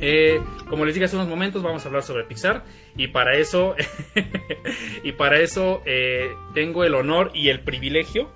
[0.00, 2.64] Eh, como les dije hace unos momentos, vamos a hablar sobre Pixar
[2.96, 3.74] y para eso,
[5.02, 8.30] y para eso eh, tengo el honor y el privilegio,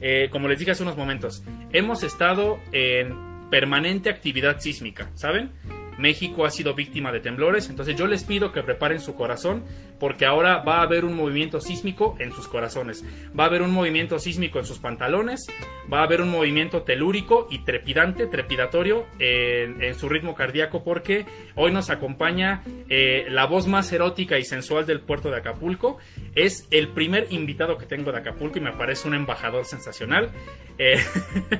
[0.00, 5.52] eh, como les dije hace unos momentos, hemos estado en permanente actividad sísmica, ¿saben?
[5.98, 9.64] México ha sido víctima de temblores, entonces yo les pido que preparen su corazón
[9.98, 13.04] porque ahora va a haber un movimiento sísmico en sus corazones,
[13.38, 15.46] va a haber un movimiento sísmico en sus pantalones,
[15.92, 21.70] va a haber un movimiento telúrico y trepidante, trepidatorio en, su ritmo cardíaco porque hoy
[21.70, 25.98] nos acompaña eh, la voz más erótica y sensual del puerto de Acapulco,
[26.34, 30.30] es el primer invitado que tengo de Acapulco y me parece un embajador sensacional,
[30.78, 31.00] eh,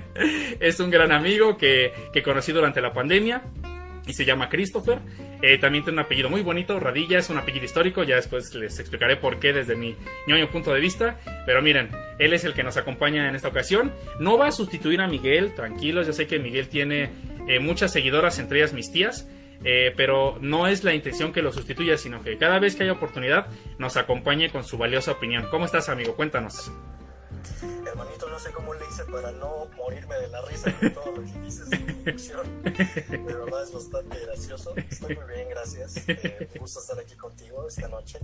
[0.60, 3.42] es un gran amigo que, que conocí durante la pandemia
[4.06, 4.98] y se llama Christopher.
[5.42, 8.78] Eh, también tiene un apellido muy bonito, Radilla es un apellido histórico, ya después les
[8.78, 11.18] explicaré por qué desde mi ñoño punto de vista.
[11.46, 13.92] Pero miren, él es el que nos acompaña en esta ocasión.
[14.20, 17.10] No va a sustituir a Miguel, tranquilos, yo sé que Miguel tiene
[17.48, 19.28] eh, muchas seguidoras, entre ellas mis tías.
[19.64, 22.92] Eh, pero no es la intención que lo sustituya, sino que cada vez que haya
[22.92, 23.46] oportunidad
[23.78, 25.46] nos acompañe con su valiosa opinión.
[25.50, 26.16] ¿Cómo estás, amigo?
[26.16, 26.72] Cuéntanos.
[27.86, 31.22] Hermanito, no sé cómo le hice para no morirme de la risa con todo lo
[31.22, 32.62] que dices en introducción.
[32.64, 34.74] De verdad es bastante gracioso.
[34.76, 35.96] Estoy muy bien, gracias.
[36.08, 38.18] Eh, me gusta estar aquí contigo esta noche.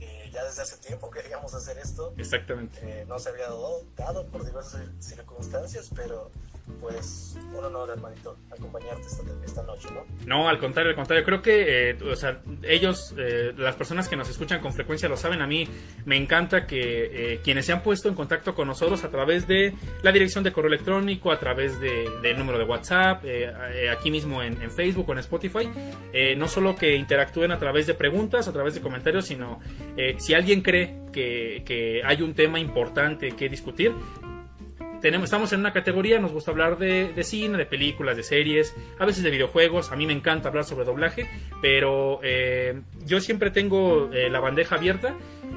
[0.00, 2.14] Eh, ya desde hace tiempo queríamos hacer esto.
[2.16, 2.78] Exactamente.
[2.82, 6.30] Eh, no se había dado, dado por diversas circunstancias, pero
[6.80, 9.06] pues un honor, hermanito, acompañarte
[9.44, 10.04] esta, noche, ¿no?
[10.26, 11.24] No, al contrario, al contrario.
[11.24, 15.16] Creo que, eh, o sea, ellos, eh, las personas que nos escuchan con frecuencia lo
[15.16, 15.42] saben.
[15.42, 15.68] A mí
[16.04, 19.74] me encanta que eh, quienes se han puesto en contacto con nosotros a través de
[20.02, 23.24] la dirección de correo electrónico, a través de, del número de WhatsApp,
[23.90, 25.68] aquí mismo en, Facebook o en Spotify,
[26.36, 29.60] no solo que interactúen a través de preguntas, a través de comentarios, sino
[30.18, 33.92] si alguien cree que hay un tema importante que discutir,
[35.02, 39.22] estamos en una categoría, nos gusta hablar de, cine, de películas, de series, a veces
[39.22, 41.28] de videojuegos, a mí me encanta hablar sobre doblaje,
[41.62, 45.14] pero eh, yo siempre tengo eh, la bandeja abierta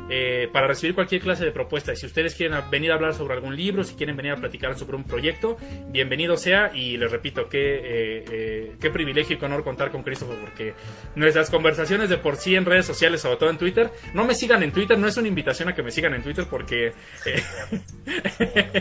[0.09, 1.95] eh, para recibir cualquier clase de propuesta.
[1.95, 4.97] Si ustedes quieren venir a hablar sobre algún libro, si quieren venir a platicar sobre
[4.97, 5.57] un proyecto,
[5.89, 6.71] bienvenido sea.
[6.73, 10.73] Y les repito, qué, qué privilegio y qué honor contar con Christopher, porque
[11.15, 14.63] nuestras conversaciones de por sí en redes sociales, sobre todo en Twitter, no me sigan
[14.63, 16.93] en Twitter, no es una invitación a que me sigan en Twitter, porque...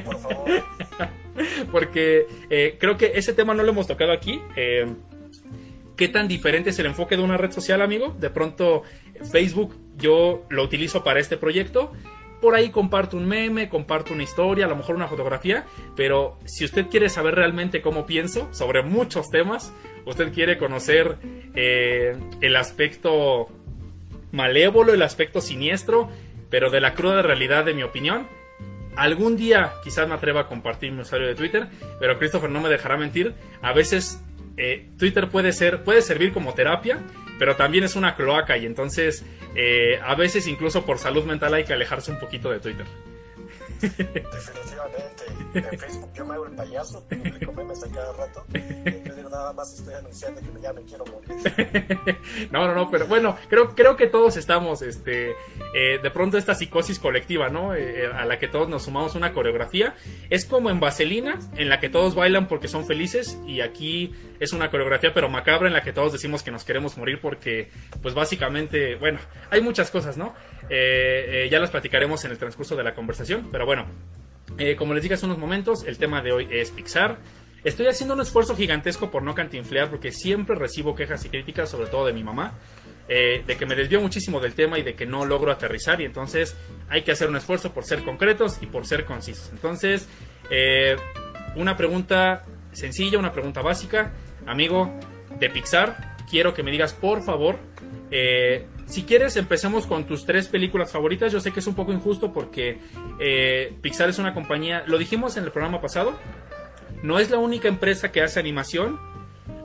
[0.05, 0.51] por favor.
[1.71, 4.41] Porque eh, creo que ese tema no lo hemos tocado aquí.
[4.57, 4.87] Eh,
[5.97, 8.17] ¿Qué tan diferente es el enfoque de una red social, amigo?
[8.19, 8.83] De pronto,
[9.31, 11.93] Facebook yo lo utilizo para este proyecto.
[12.41, 15.65] Por ahí comparto un meme, comparto una historia, a lo mejor una fotografía,
[15.95, 19.73] pero si usted quiere saber realmente cómo pienso sobre muchos temas,
[20.07, 21.19] usted quiere conocer
[21.55, 23.49] eh, el aspecto
[24.33, 26.09] malévolo, el aspecto siniestro,
[26.51, 28.27] pero de la cruda realidad de mi opinión,
[28.97, 31.69] Algún día quizás me atreva a compartir mi usuario de Twitter,
[31.99, 33.35] pero Christopher no me dejará mentir.
[33.63, 34.23] A veces
[34.59, 36.99] eh, Twitter puede ser, puede servir como terapia,
[37.43, 39.25] pero también es una cloaca y entonces
[39.57, 42.87] eh, a veces incluso por salud mental hay que alejarse un poquito de Twitter.
[43.83, 45.25] Definitivamente.
[45.55, 48.45] En Facebook yo me hago el payaso, publico memes a cada rato.
[48.53, 51.33] Yo nada más estoy anunciando que ya me quiero morir.
[52.51, 55.31] No, no, no, pero bueno, creo, creo que todos estamos, este,
[55.75, 57.75] eh, de pronto esta psicosis colectiva, ¿no?
[57.75, 59.95] Eh, a la que todos nos sumamos una coreografía.
[60.31, 64.53] Es como en Vaselina, en la que todos bailan porque son felices, y aquí es
[64.53, 67.71] una coreografía pero macabra en la que todos decimos que nos queremos morir porque,
[68.03, 69.19] pues básicamente, bueno,
[69.51, 70.35] hay muchas cosas, ¿no?
[70.69, 73.87] Eh, ya las platicaremos en el transcurso de la conversación, pero bueno,
[74.79, 77.19] como les dije hace unos momentos, el tema de hoy es Pixar.
[77.65, 81.89] Estoy haciendo un esfuerzo gigantesco por no cantinflear porque siempre recibo quejas y críticas, sobre
[81.89, 82.55] todo de mi mamá,
[83.09, 86.05] eh, de que me desvío muchísimo del tema y de que no logro aterrizar y
[86.05, 86.57] entonces
[86.89, 89.51] hay que hacer un esfuerzo por ser concretos y por ser concisos.
[89.53, 90.09] Entonces,
[90.51, 90.97] eh,
[91.55, 94.13] una pregunta sencilla, una pregunta básica,
[94.47, 94.93] amigo
[95.39, 97.59] de Pixar, quiero que me digas por favor,
[98.11, 101.93] eh, si quieres empecemos con tus tres películas favoritas, yo sé que es un poco
[101.93, 102.79] injusto porque
[103.81, 106.15] Pixar es una compañía, lo dijimos en el programa pasado,
[107.03, 108.99] no es la única empresa que hace animación.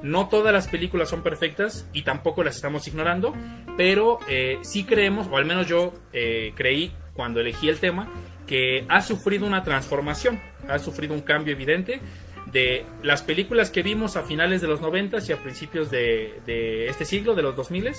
[0.02, 3.34] No todas las películas son perfectas y tampoco las estamos ignorando,
[3.78, 8.08] pero eh, sí creemos, o al menos yo eh, creí cuando elegí el tema,
[8.46, 12.00] que ha sufrido una transformación, ha sufrido un cambio evidente
[12.52, 17.06] de las películas que vimos a finales de los 90 y a principios de, este
[17.06, 17.92] siglo, de los 2000,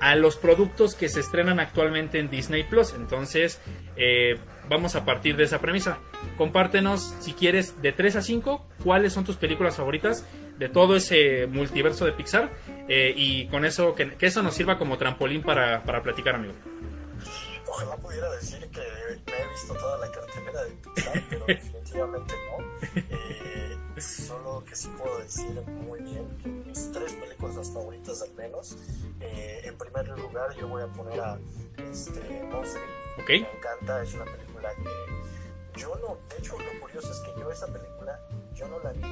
[0.00, 2.94] a los productos que se estrenan actualmente en Disney Plus.
[2.94, 3.60] Entonces,
[3.96, 4.38] eh,
[4.68, 5.98] vamos a partir de esa premisa.
[6.36, 10.24] Compártenos, si quieres, de 3 a 5, cuáles son tus películas favoritas
[10.58, 12.50] de todo ese multiverso de Pixar.
[12.88, 16.54] Eh, y con eso, que, eso nos sirva como trampolín para, para platicar, amigo.
[17.68, 22.66] Ojalá pudiera decir que me he visto toda la cartelera de Pixar, pero definitivamente no.
[22.96, 23.65] Eh,
[23.98, 28.76] Solo que sí puedo decir muy bien que mis tres películas favoritas al menos.
[29.20, 31.38] Eh, en primer lugar yo voy a poner a
[31.90, 32.20] este,
[32.50, 32.82] Monster.
[33.18, 33.28] Ok.
[33.28, 37.50] Me encanta, es una película que yo no, de hecho lo curioso es que yo
[37.50, 38.20] esa película
[38.54, 39.02] yo no la vi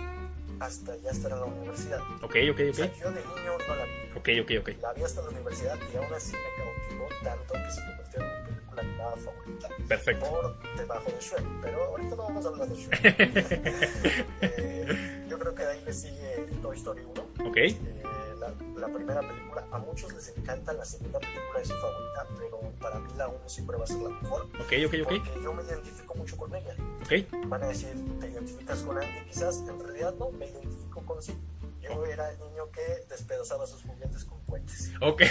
[0.60, 2.00] hasta ya estar en la universidad.
[2.22, 2.92] Ok, ok, O sea, ok.
[3.00, 3.90] yo de niño no la vi.
[4.16, 4.80] Ok, ok, ok.
[4.82, 8.33] La vi hasta la universidad y aún así me cautivó tanto que se convirtió en
[8.74, 10.26] película animada favorita Perfecto.
[10.26, 11.44] por debajo de Shrek.
[11.62, 14.24] Pero ahorita no vamos a hablar de Shrek.
[14.40, 17.02] Eh, yo creo que de ahí le sigue Toy Story
[17.38, 17.48] 1.
[17.48, 17.56] Ok.
[17.56, 18.02] Eh,
[18.38, 22.60] la, la primera película, a muchos les encanta, la segunda película es su favorita, pero
[22.80, 24.42] para mí la 1 siempre va a ser la mejor.
[24.42, 25.08] Ok, ok, ok.
[25.08, 26.74] Porque yo me identifico mucho con ella.
[27.02, 27.46] Ok.
[27.48, 29.24] Van a decir, ¿te identificas con Andy?
[29.26, 31.36] Quizás en realidad no, me identifico con sí.
[31.84, 34.92] Yo era el niño que despedazaba sus juguetes con puentes.
[35.00, 35.22] Ok.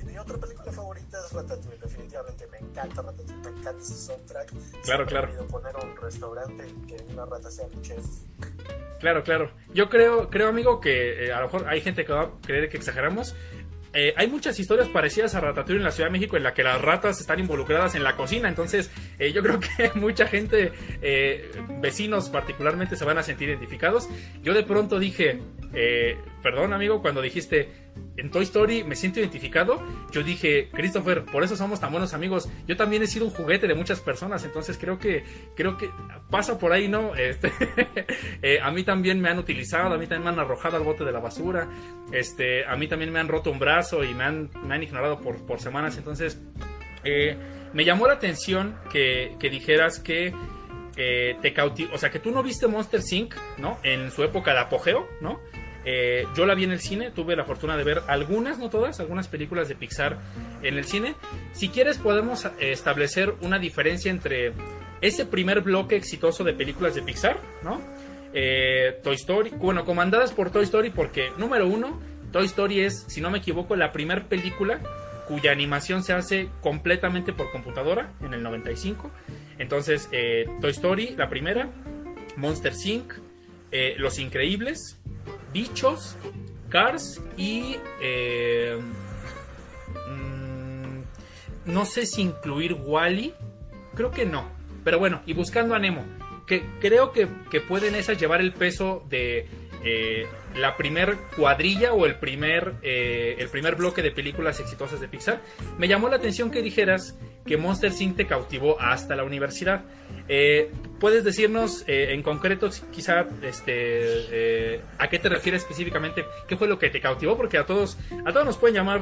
[0.00, 1.78] Y mi otra película favorita es Ratatouille.
[1.78, 4.48] Definitivamente me encanta Ratatouille, me encanta ese soundtrack.
[4.82, 5.46] Claro, Siempre claro.
[5.48, 8.04] poner un restaurante que una rata sea mi chef.
[9.00, 9.52] Claro, claro.
[9.72, 12.68] Yo creo, creo amigo, que eh, a lo mejor hay gente que va a creer
[12.68, 13.34] que exageramos.
[13.92, 16.62] Eh, hay muchas historias parecidas a Ratatouille en la Ciudad de México en la que
[16.62, 18.48] las ratas están involucradas en la cocina.
[18.48, 21.50] Entonces, eh, yo creo que mucha gente, eh,
[21.80, 24.08] vecinos particularmente, se van a sentir identificados.
[24.42, 25.40] Yo de pronto dije,
[25.74, 27.68] eh, perdón amigo, cuando dijiste
[28.16, 29.82] en Toy Story me siento identificado,
[30.12, 32.48] yo dije, Christopher, por eso somos tan buenos amigos.
[32.66, 35.24] Yo también he sido un juguete de muchas personas, entonces creo que
[35.54, 35.90] creo que
[36.30, 37.14] pasa por ahí, ¿no?
[37.14, 37.52] Este,
[38.42, 41.04] eh, a mí también me han utilizado, a mí también me han arrojado al bote
[41.04, 41.68] de la basura,
[42.12, 45.20] este, a mí también me han roto un brazo y me han, me han ignorado
[45.20, 46.40] por, semanas, entonces
[47.04, 47.36] eh,
[47.72, 50.32] me llamó la atención que, que dijeras que
[51.00, 53.78] eh, te cautivó, o sea, que tú no viste Monster Inc., ¿no?
[53.84, 55.38] En su época de apogeo, ¿no?
[55.90, 59.00] Eh, yo la vi en el cine, tuve la fortuna de ver algunas, no todas,
[59.00, 60.18] algunas películas de Pixar
[60.62, 61.14] en el cine.
[61.52, 64.52] Si quieres podemos eh, establecer una diferencia entre
[65.00, 67.80] ese primer bloque exitoso de películas de Pixar, ¿no?
[68.34, 71.98] Eh, Toy Story, bueno, comandadas por Toy Story porque, número uno,
[72.32, 74.80] Toy Story es, si no me equivoco, la primera película
[75.26, 79.10] cuya animación se hace completamente por computadora en el 95.
[79.58, 80.10] Entonces,
[80.60, 81.70] Toy Story, la primera,
[82.36, 83.14] Monster Inc.,
[83.96, 84.97] Los Increíbles,
[85.52, 86.16] Bichos,
[86.68, 87.76] Cars y...
[88.00, 88.78] eh,
[90.08, 91.00] mm,
[91.72, 93.34] no sé si incluir Wally.
[93.94, 94.48] Creo que no.
[94.84, 96.04] Pero bueno, y buscando a Nemo.
[96.46, 99.48] Que creo que, que pueden esas llevar el peso de
[99.84, 105.08] eh, la primer cuadrilla o el primer, eh, el primer bloque de películas exitosas de
[105.08, 105.40] Pixar.
[105.78, 107.16] Me llamó la atención que dijeras
[107.46, 108.16] que Monster Inc.
[108.16, 109.84] te cautivó hasta la universidad.
[110.28, 110.70] Eh,
[111.00, 116.24] ¿Puedes decirnos eh, en concreto, quizá, este, a qué te refieres específicamente?
[116.46, 117.36] ¿Qué fue lo que te cautivó?
[117.36, 117.96] Porque a todos,
[118.26, 119.00] a todos nos pueden llamar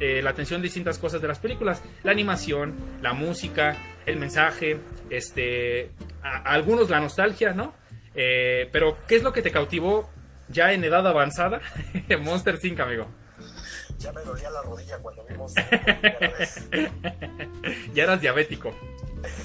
[0.00, 4.78] la atención distintas cosas de las películas: la animación, la música, el mensaje,
[5.10, 5.90] este,
[6.22, 7.74] algunos la nostalgia, ¿no?
[8.14, 10.10] Pero, ¿qué es lo que te cautivó
[10.50, 11.60] ya en edad avanzada?
[12.20, 13.06] Monster Inc., amigo.
[13.98, 15.54] Ya me dolía la rodilla cuando vimos
[16.36, 16.68] vez.
[17.94, 18.72] Ya eras diabético.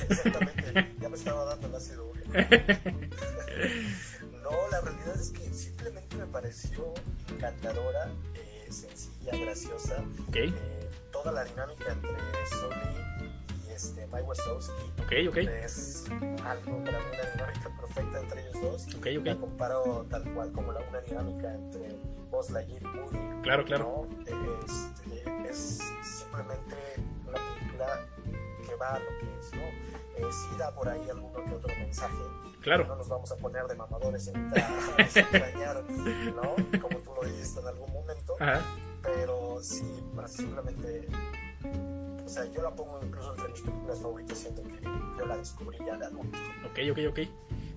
[0.10, 2.32] Exactamente, ya me estaba dando el ácido úrico.
[4.44, 6.94] No, la realidad es que simplemente me pareció
[7.30, 10.04] encantadora, eh, sencilla, graciosa.
[10.28, 10.52] Ok, Eh,
[11.14, 12.12] toda la dinámica entre
[12.50, 13.13] Sully y
[13.84, 15.38] este, Mike Wazowski ok, ok.
[15.38, 16.06] es
[16.46, 19.24] algo para mí una dinámica perfecta entre ellos dos.
[19.24, 21.96] La comparo tal cual como la, una dinámica entre
[22.32, 23.42] Buzz Lightyear y Woody.
[23.44, 24.08] Claro, claro.
[24.10, 24.20] ¿no?
[24.66, 26.76] Este, es simplemente
[27.28, 28.08] una película
[28.66, 29.62] que va a lo que es, ¿no?
[30.16, 32.16] Eh, sí da por ahí alguno que otro mensaje.
[32.62, 32.86] Claro.
[32.88, 36.56] No nos vamos a poner de mamadores en a desentrañar, ¿no?
[36.82, 38.36] Como tú lo dijiste en algún momento.
[38.40, 38.62] Ajá.
[39.02, 41.08] Pero sí, simplemente.
[42.26, 45.78] O sea, yo la pongo incluso entre mis películas favoritas, siento que yo la descubrí
[45.86, 46.38] ya de adulto.
[46.66, 47.20] Ok, ok, ok.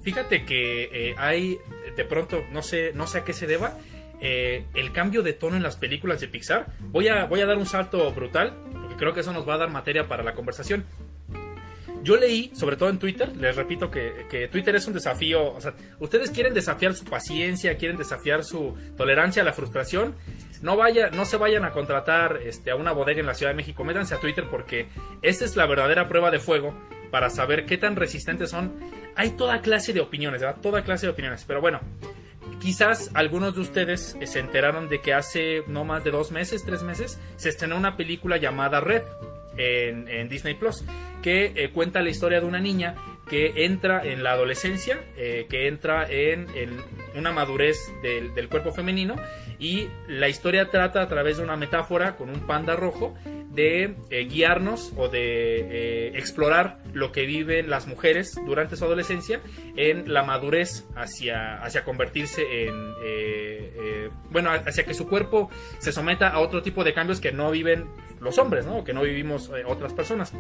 [0.03, 1.59] Fíjate que eh, hay,
[1.97, 3.77] de pronto, no sé, no sé a qué se deba,
[4.21, 6.67] eh, el cambio de tono en las películas de Pixar.
[6.81, 9.59] Voy a, voy a dar un salto brutal, porque creo que eso nos va a
[9.59, 10.85] dar materia para la conversación.
[12.03, 15.61] Yo leí, sobre todo en Twitter, les repito que, que Twitter es un desafío, o
[15.61, 20.15] sea, ustedes quieren desafiar su paciencia, quieren desafiar su tolerancia a la frustración,
[20.63, 23.57] no vaya, no se vayan a contratar este, a una bodega en la Ciudad de
[23.57, 24.87] México, métanse a Twitter porque
[25.23, 26.75] esta es la verdadera prueba de fuego
[27.11, 28.75] para saber qué tan resistentes son.
[29.15, 30.61] Hay toda clase de opiniones, ¿verdad?
[30.61, 31.81] Toda clase de opiniones, pero bueno,
[32.61, 36.65] quizás algunos de ustedes eh, se enteraron de que hace no más de dos meses,
[36.65, 39.03] tres meses, se estrenó una película llamada Red
[39.59, 40.85] en, Disney Plus,
[41.23, 42.95] que eh, cuenta la historia de una niña
[43.29, 46.47] que entra en la adolescencia, eh, que entra en,
[47.15, 49.17] una madurez del cuerpo femenino
[49.59, 53.15] y la historia trata a través de una metáfora con un panda rojo
[53.57, 59.41] de eh, guiarnos o de eh, explorar lo que viven las mujeres durante su adolescencia
[59.77, 66.29] en la madurez hacia, hacia convertirse en, eh, bueno, hacia que su cuerpo se someta
[66.29, 67.87] a otro tipo de cambios que no viven
[68.21, 68.85] los hombres, ¿no?
[68.85, 70.33] que no vivimos otras personas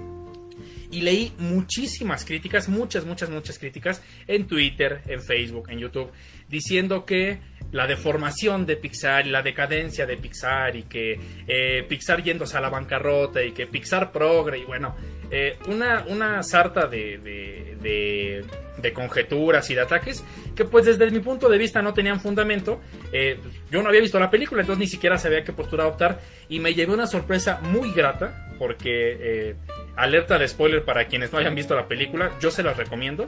[0.90, 6.10] y leí muchísimas críticas, muchas, muchas, muchas críticas en Twitter, en Facebook, en YouTube,
[6.48, 7.38] diciendo que
[7.72, 12.60] la deformación de Pixar y la decadencia de Pixar y que eh, Pixar yéndose a
[12.60, 14.96] la bancarrota y que Pixar progre y bueno,
[15.30, 18.44] eh, una, una sarta de, de,
[18.80, 20.22] de, conjeturas y de ataques
[20.54, 22.80] que pues desde mi punto de vista no tenían fundamento.
[23.12, 23.38] Eh,
[23.70, 26.72] yo no había visto la película, entonces ni siquiera sabía qué postura adoptar y me
[26.72, 29.56] llevé una sorpresa muy grata porque
[29.96, 33.26] alerta de spoiler para quienes no hayan visto la película, yo se las recomiendo.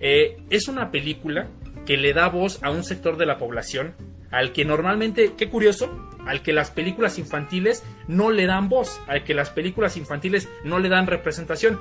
[0.00, 1.46] es una película
[1.86, 3.94] que le da voz a un sector de la población
[4.30, 9.24] al que normalmente, qué curioso, al que las películas infantiles no le dan voz, al
[9.24, 11.80] que las películas infantiles no le dan representación.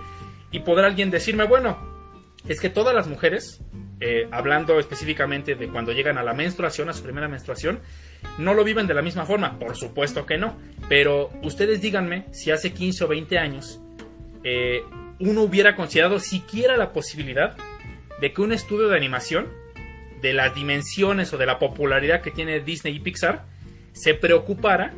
[0.52, 1.78] Y podrá alguien decirme, bueno,
[2.48, 3.62] es que todas las mujeres,
[4.00, 7.80] eh, hablando específicamente de cuando llegan a la menstruación, a su primera menstruación,
[8.38, 9.58] no lo viven de la misma forma.
[9.58, 10.56] Por supuesto que no.
[10.88, 13.82] Pero ustedes díganme si hace 15 o 20 años
[14.44, 14.84] eh,
[15.20, 17.58] uno hubiera considerado siquiera la posibilidad
[18.22, 19.64] de que un estudio de animación
[20.25, 23.46] de las dimensiones o de la popularidad que tiene Disney y Pixar,
[23.94, 24.91] se preocupara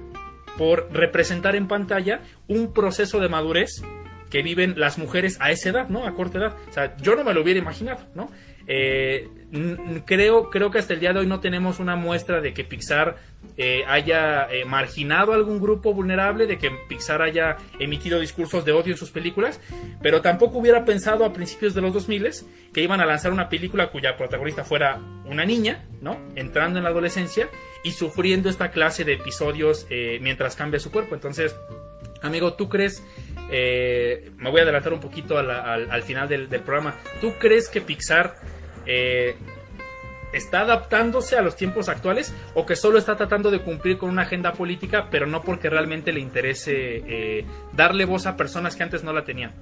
[0.58, 3.82] por representar en pantalla un proceso de madurez
[4.30, 6.08] que viven las mujeres a esa edad, ¿no?
[6.08, 6.56] A corta edad.
[6.70, 8.32] O sea, yo no me lo hubiera imaginado, ¿no?
[8.70, 9.30] Eh,
[10.06, 13.16] creo, creo que hasta el día de hoy no tenemos una muestra de que Pixar
[13.56, 18.74] eh, haya eh, marginado a algún grupo vulnerable, de que Pixar haya emitido discursos de
[18.74, 19.62] odio en sus películas,
[20.02, 22.18] pero tampoco hubiera pensado a principios de los 2000
[22.74, 26.18] que iban a lanzar una película cuya protagonista fuera una niña, ¿no?
[26.36, 27.48] Entrando en la adolescencia
[27.84, 29.88] y sufriendo esta clase de episodios
[30.20, 31.14] mientras cambia su cuerpo.
[31.14, 31.56] Entonces,
[32.22, 33.04] amigo, ¿tú crees
[33.50, 36.96] me voy a adelantar un poquito al, final del, programa.
[37.22, 38.36] ¿Tú crees que Pixar
[38.88, 39.36] eh,
[40.34, 44.24] está adaptándose a los tiempos actuales o que solo está tratando de cumplir con una
[44.24, 49.04] agenda política, pero no porque realmente le interese eh, darle voz a personas que antes
[49.04, 49.54] no la tenían.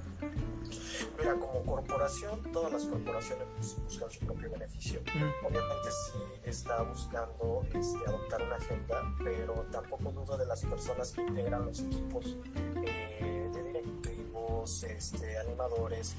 [1.18, 3.46] Mira, como corporación, todas las corporaciones
[3.84, 5.00] buscan su propio beneficio.
[5.42, 11.22] Obviamente sí está buscando este, adoptar una agenda, pero tampoco dudo de las personas que
[11.22, 12.36] integran los equipos
[12.84, 16.14] eh, de directivos, este, animadores,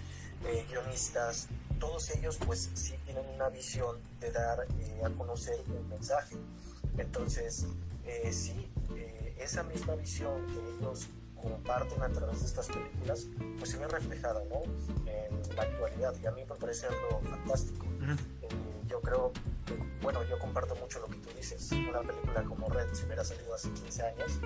[0.69, 1.47] guionistas,
[1.79, 6.35] todos ellos pues sí tienen una visión de dar eh, a conocer un mensaje.
[6.97, 7.65] Entonces,
[8.05, 11.07] eh, sí, eh, esa misma visión que ellos
[11.41, 13.27] comparten a través de estas películas,
[13.57, 14.63] pues se ve reflejada ¿no?
[15.05, 17.85] en la actualidad y a mí me parece algo fantástico.
[18.87, 19.31] yo creo,
[20.01, 21.71] bueno, yo comparto mucho lo que tú dices.
[21.71, 24.39] Una película como Red, si hubiera salido hace 15 años,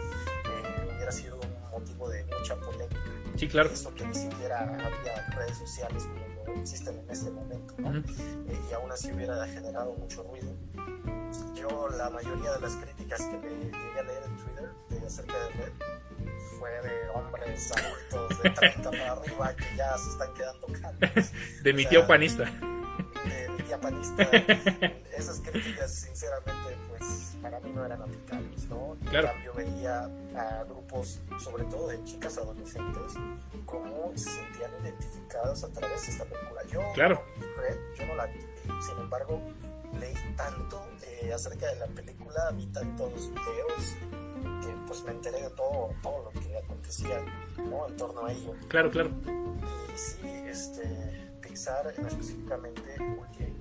[0.96, 3.00] hubiera sido un motivo de mucha polémica.
[3.36, 3.70] Sí, claro.
[3.70, 6.08] Esto que ni siquiera había redes sociales
[6.60, 10.54] existen en este momento, eh, y aún así hubiera generado mucho ruido.
[11.56, 15.34] Yo la mayoría de las críticas que le llegué a leer en Twitter de acerca
[15.34, 15.74] de Red
[16.62, 21.32] fue de hombres adultos de 30 para arriba que ya se están quedando calvos.
[21.64, 22.44] De mi tío panista.
[22.44, 24.24] De mi tía panista.
[25.18, 28.96] Esas críticas, sinceramente, pues para mí no eran aplicables, ¿no?
[29.02, 30.04] En cambio veía
[30.36, 33.14] a grupos, sobre todo de chicas adolescentes,
[33.66, 36.62] cómo se sentían identificadas a través de esta película.
[36.72, 37.24] Yo, claro.
[37.98, 38.40] yo no la vi,
[38.86, 39.42] sin embargo,
[40.00, 40.86] leí tanto
[41.24, 43.96] eh, acerca de la película, vi tantos videos
[44.62, 47.24] que pues me enteré de todo, todo lo que acontecía
[47.58, 47.88] ¿no?
[47.88, 48.54] en torno a ello.
[48.68, 49.10] Claro, claro.
[49.94, 53.54] Y sí, este, Pixar específicamente, porque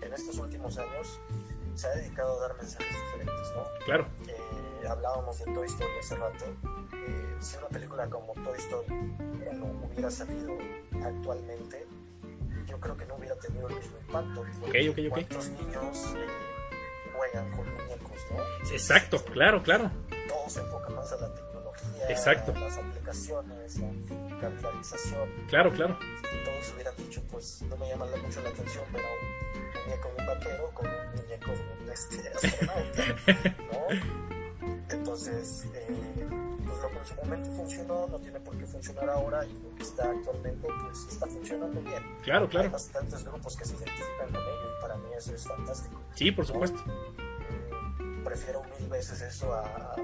[0.00, 1.20] en estos últimos años
[1.74, 3.64] se ha dedicado a dar mensajes diferentes, ¿no?
[3.84, 4.06] Claro.
[4.28, 6.46] Eh, hablábamos de Toy Story hace rato
[7.40, 8.86] si una película como Toy Story
[9.52, 10.56] no hubiera salido
[11.04, 11.86] actualmente,
[12.66, 14.44] yo creo que no hubiera tenido el mismo impacto.
[14.66, 16.26] Okay, okay, ¿Cuántos niños eh,
[17.18, 18.70] juegan con muñecos, no?
[18.70, 19.90] Exacto, claro, claro.
[20.28, 22.52] Todo se enfoca más a la tecnología, Exacto.
[22.56, 25.28] a las aplicaciones, la capitalización.
[25.48, 25.98] Claro, claro.
[26.00, 30.08] Y todos hubieran dicho, pues no me llama mucho la atención ver a un muñeco
[30.08, 33.02] de un vaquero con un muñeco de un este, astronauta,
[33.72, 34.68] ¿no?
[34.90, 35.86] Entonces, eh,
[36.82, 39.82] lo que en su momento funcionó no tiene por qué funcionar ahora y lo que
[39.82, 42.02] está actualmente pues está funcionando bien.
[42.22, 42.66] Claro, claro.
[42.66, 46.00] Hay bastantes grupos que se identifican con ello y para mí eso es fantástico.
[46.14, 46.78] Sí, por supuesto.
[47.98, 49.96] Mm, prefiero mil veces eso a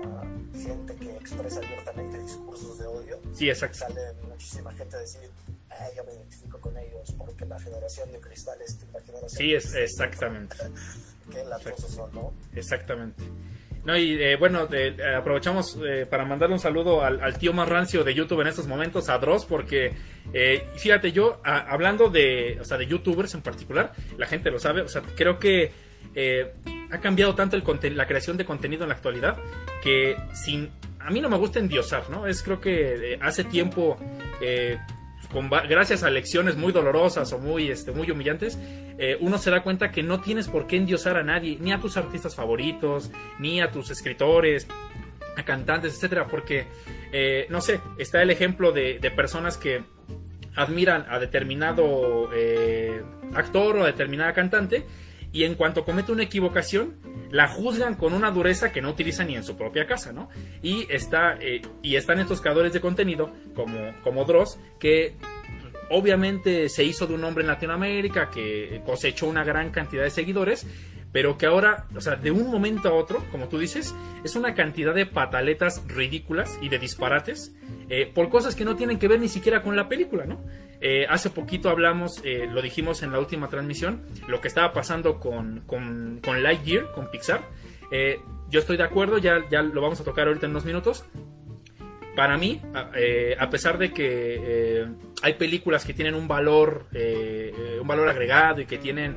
[0.54, 3.21] gente que expresa abiertamente discursos de odio.
[3.33, 3.78] Sí, exacto.
[3.78, 5.31] Sale muchísima gente a decir,
[5.71, 9.38] ah, yo me identifico con ellos porque la generación de cristal es la generación.
[9.38, 10.57] Sí, es, exactamente.
[11.31, 12.35] Qué latosos son, ¿no?
[12.54, 13.23] Exactamente.
[13.84, 18.02] No, y eh, bueno, eh, aprovechamos eh, para mandarle un saludo al, tío más rancio
[18.02, 19.92] de YouTube en estos momentos, a Dross, porque
[20.76, 24.88] fíjate, yo hablando de, o sea, de YouTubers en particular, la gente lo sabe, o
[24.88, 25.72] sea, creo que
[26.90, 29.36] ha cambiado tanto el la creación de contenido en la actualidad
[29.82, 32.26] que sin a mí no me gusta endiosar, ¿no?
[32.26, 33.98] Es creo que hace tiempo
[35.68, 38.58] gracias a lecciones muy dolorosas o muy, este, muy humillantes,
[38.98, 41.80] eh, uno se da cuenta que no tienes por qué endiosar a nadie, ni a
[41.80, 44.66] tus artistas favoritos, ni a tus escritores,
[45.36, 46.66] a cantantes, etcétera, porque,
[47.12, 49.82] eh, no sé, está el ejemplo de, personas que
[50.54, 53.02] admiran a determinado eh,
[53.34, 54.86] actor o a determinada cantante
[55.34, 56.94] y en cuanto comete una equivocación,
[57.32, 60.30] la juzgan con una dureza que no utilizan ni en su propia casa, ¿no?
[60.62, 65.16] Y, está, eh, y están estos creadores de contenido, como, como Dross, que
[65.90, 70.68] obviamente se hizo de un hombre en Latinoamérica, que cosechó una gran cantidad de seguidores,
[71.14, 73.94] pero que ahora, o sea, de un momento a otro, como tú dices,
[74.25, 77.54] es una cantidad de pataletas ridículas y de disparates
[77.88, 80.40] eh, por cosas que no tienen que ver ni siquiera con la película, ¿no?
[80.80, 85.21] Eh, hace poquito hablamos, eh, lo dijimos en la última transmisión, lo que estaba pasando
[85.21, 87.42] con, con, con Lightyear, con Pixar.
[87.92, 88.18] Eh,
[88.50, 91.04] yo estoy de acuerdo, ya, ya lo vamos a tocar ahorita en unos minutos.
[92.16, 92.61] Para mí,
[93.38, 94.87] a pesar de que
[95.23, 96.87] hay películas que tienen un valor,
[97.80, 99.16] un valor agregado y que tienen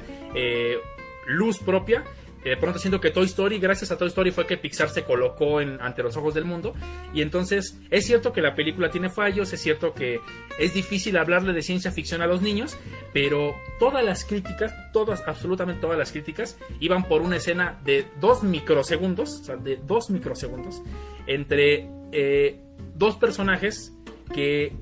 [1.27, 2.03] luz propia,
[2.50, 5.60] de pronto siento que Toy Story, gracias a Toy Story fue que Pixar se colocó
[5.60, 6.74] en, ante los ojos del mundo.
[7.13, 10.22] Y entonces es cierto que la película tiene fallos, es cierto que
[10.57, 12.77] es difícil hablarle de ciencia ficción a los niños,
[13.13, 18.43] pero todas las críticas, todas, absolutamente todas las críticas, iban por una escena de dos
[18.43, 20.81] microsegundos, o sea, de dos microsegundos,
[21.25, 22.62] entre eh,
[22.96, 23.93] dos personajes
[24.34, 24.74] que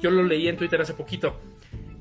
[0.00, 1.40] yo lo leí en Twitter hace poquito.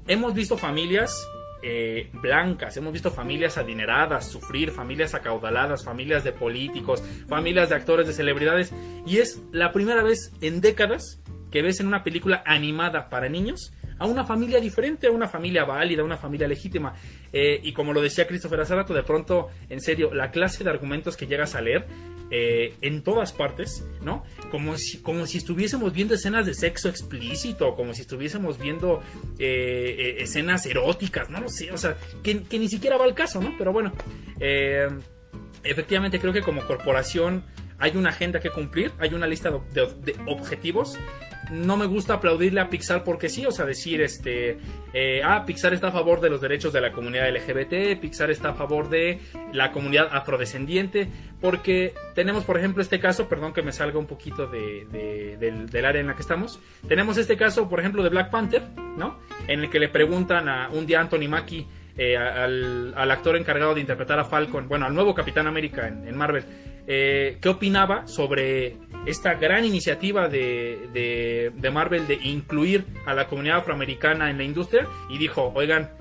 [0.08, 1.16] Hemos visto familias
[1.64, 8.08] eh, blancas, hemos visto familias adineradas sufrir, familias acaudaladas, familias de políticos, familias de actores,
[8.08, 8.74] de celebridades,
[9.06, 13.74] y es la primera vez en décadas que ves en una película animada para niños
[14.02, 16.96] a una familia diferente, a una familia válida, a una familia legítima.
[17.32, 21.16] Eh, y como lo decía Christopher Azarato, de pronto, en serio, la clase de argumentos
[21.16, 21.86] que llegas a leer
[22.32, 24.24] eh, en todas partes, ¿no?
[24.50, 29.04] Como si, como si estuviésemos viendo escenas de sexo explícito, como si estuviésemos viendo
[29.38, 33.54] eh, escenas eróticas, no lo sé, o sea, que, ni siquiera va al caso, ¿no?
[33.56, 33.94] Pero bueno,
[35.64, 37.44] efectivamente creo que como corporación
[37.78, 40.98] hay una agenda que cumplir, hay una lista de objetivos
[41.52, 44.58] no me gusta aplaudirle a Pixar porque sí, o sea, decir, este,
[44.94, 48.50] eh, ah, Pixar está a favor de los derechos de la comunidad LGBT, Pixar está
[48.50, 49.20] a favor de
[49.52, 51.10] la comunidad afrodescendiente,
[51.42, 56.00] porque tenemos, por ejemplo, este caso, perdón que me salga un poquito de, del, área
[56.00, 58.64] en la que estamos, tenemos este caso, por ejemplo, de Black Panther,
[58.98, 59.20] ¿no?
[59.48, 63.82] En el que le preguntan a un día Anthony Mackie, eh, al, actor encargado de
[63.82, 66.46] interpretar a Falcon, bueno, al nuevo Capitán América en, Marvel,
[66.88, 73.60] eh, ¿qué opinaba sobre esta gran iniciativa de, de, Marvel de incluir a la comunidad
[73.60, 75.92] afroamericana en la industria y dijo, oigan,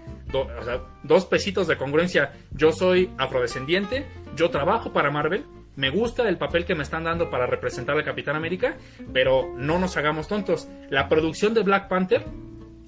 [1.02, 5.44] dos pesitos de congruencia, yo soy afrodescendiente, yo trabajo para Marvel,
[5.76, 8.76] me gusta el papel que me están dando para representar al Capitán América,
[9.12, 10.68] pero no nos hagamos tontos.
[10.90, 12.26] La producción de Black Panther,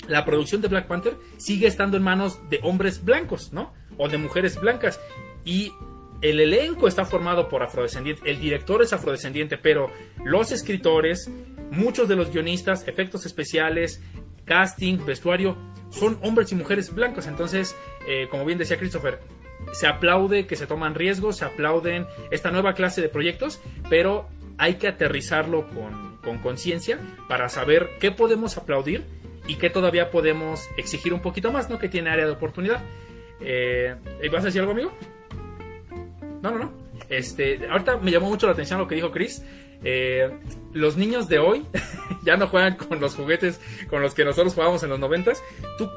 [0.09, 3.73] la producción de Black Panther sigue estando en manos de hombres blancos, ¿no?
[3.97, 5.01] O de mujeres blancas.
[5.45, 5.73] Y
[6.23, 9.91] el elenco está formado por afrodescendientes, el director es afrodescendiente, pero
[10.25, 11.31] los escritores,
[11.71, 14.01] muchos de los guionistas, efectos especiales,
[14.45, 15.57] casting, vestuario,
[15.91, 17.27] son hombres y mujeres blancos.
[17.27, 19.21] Entonces, eh, como bien decía Christopher,
[19.73, 24.75] se aplaude que se toman riesgos, se aplauden esta nueva clase de proyectos, pero hay
[24.75, 29.05] que aterrizarlo con conciencia para saber qué podemos aplaudir
[29.47, 31.79] y qué todavía podemos exigir un poquito más, ¿no?
[31.79, 32.83] Que tiene área de oportunidad.
[33.41, 33.97] Eh,
[34.31, 34.93] ¿Vas a decir algo, amigo?
[36.43, 36.73] No, no, no.
[37.09, 39.43] Este, ahorita me llamó mucho la atención lo que dijo Chris.
[39.85, 40.31] Eh,
[40.73, 41.67] los niños de hoy
[42.25, 45.43] ya no juegan con los juguetes con los que nosotros jugábamos en los noventas.
[45.79, 45.89] Tú,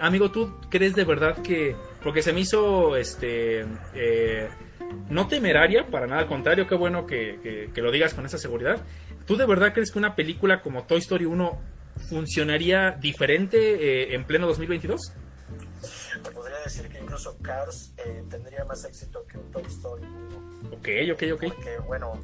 [0.00, 1.74] amigo, ¿tú crees de verdad que...?
[2.02, 3.64] Porque se me hizo, este...
[3.94, 4.48] Eh,
[5.08, 8.80] no temeraria, para nada al contrario, qué bueno que, lo digas con esa seguridad.
[9.26, 11.58] ¿Tú de verdad crees que una película como Toy Story 1
[12.08, 15.12] funcionaría diferente eh, en pleno 2022?
[16.66, 20.72] Decir que incluso Cars eh, tendría más éxito que un Toy Story 1.
[20.72, 21.54] Ok, ok, ok.
[21.54, 22.20] Porque, bueno,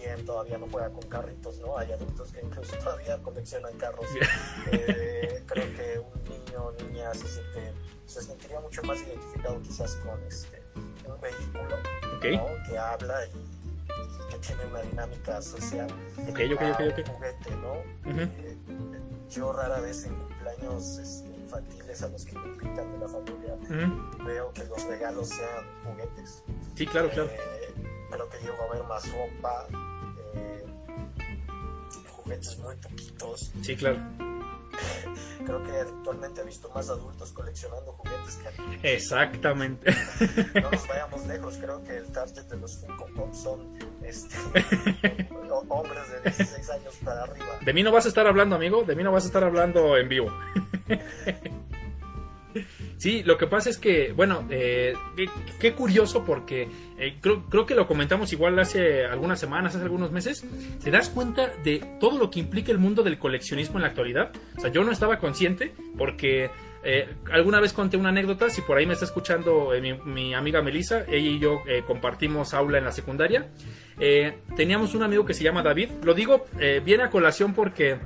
[0.00, 1.78] ¿quién todavía no juega con carritos, no?
[1.78, 4.06] Hay adultos que incluso todavía coleccionan carros.
[4.72, 7.72] eh, creo que un niño o niña se, siente,
[8.06, 10.62] se sentiría mucho más identificado quizás con este,
[11.06, 11.76] un vehículo
[12.20, 13.30] que habla y,
[14.30, 15.88] que tiene una dinámica social.
[16.28, 16.92] Ok, ok, ok.
[16.92, 17.04] okay.
[17.04, 18.20] Un juguete, ¿no?
[18.20, 18.56] Eh,
[19.30, 20.98] yo rara vez en cumpleaños...
[20.98, 23.56] Este, infantiles a los que me invitan de la familia,
[24.24, 26.42] veo que los regalos sean juguetes.
[26.74, 27.30] Sí, claro, claro.
[27.30, 27.74] Eh,
[28.10, 29.66] creo que llego a ver más ropa,
[30.34, 30.64] eh,
[32.26, 33.52] juguetes muy poquitos.
[33.62, 33.98] Sí, claro.
[35.44, 38.36] Creo que actualmente he visto más adultos coleccionando juguetes
[38.82, 38.94] que.
[38.94, 39.94] Exactamente.
[40.60, 44.36] No nos vayamos lejos, creo que el target de los Funko Pop son este,
[45.68, 47.58] hombres de 16 años para arriba.
[47.64, 49.96] De mí no vas a estar hablando, amigo, de mí no vas a estar hablando
[49.96, 50.32] en vivo.
[52.96, 54.94] Sí, lo que pasa es que, bueno, eh,
[55.60, 60.12] qué, curioso porque eh, creo, creo, que lo comentamos igual hace algunas semanas, hace algunos
[60.12, 60.44] meses.
[60.82, 64.32] ¿Te das cuenta de todo lo que implica el mundo del coleccionismo en la actualidad?
[64.56, 66.50] O sea, yo no estaba consciente porque
[66.84, 70.62] eh, alguna vez conté una anécdota, si por ahí me está escuchando mi, mi, amiga
[70.62, 73.48] Melissa, ella y yo compartimos aula en la secundaria.
[74.56, 75.90] teníamos un amigo que se llama David.
[76.02, 76.46] Lo digo
[76.84, 77.98] bien a colación porque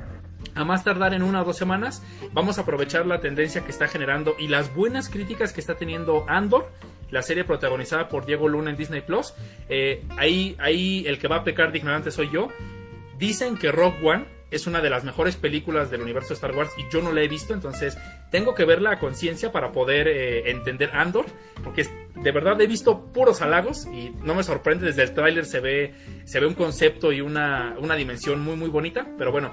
[0.54, 3.88] a más tardar en una o dos semanas, vamos a aprovechar la tendencia que está
[3.88, 6.70] generando y las buenas críticas que está teniendo Andor,
[7.10, 9.34] la serie protagonizada por Diego Luna en Disney Plus.
[9.68, 12.48] Eh, ahí, ahí el que va a pecar de ignorante soy yo.
[13.18, 16.70] Dicen que Rock One es una de las mejores películas del universo de Star Wars
[16.76, 17.96] y yo no la he visto, entonces
[18.30, 21.26] tengo que verla a conciencia para poder eh, entender Andor,
[21.62, 25.60] porque de verdad he visto puros halagos y no me sorprende, desde el tráiler se
[25.60, 29.52] ve, se ve un concepto y una, una dimensión muy muy bonita, pero bueno,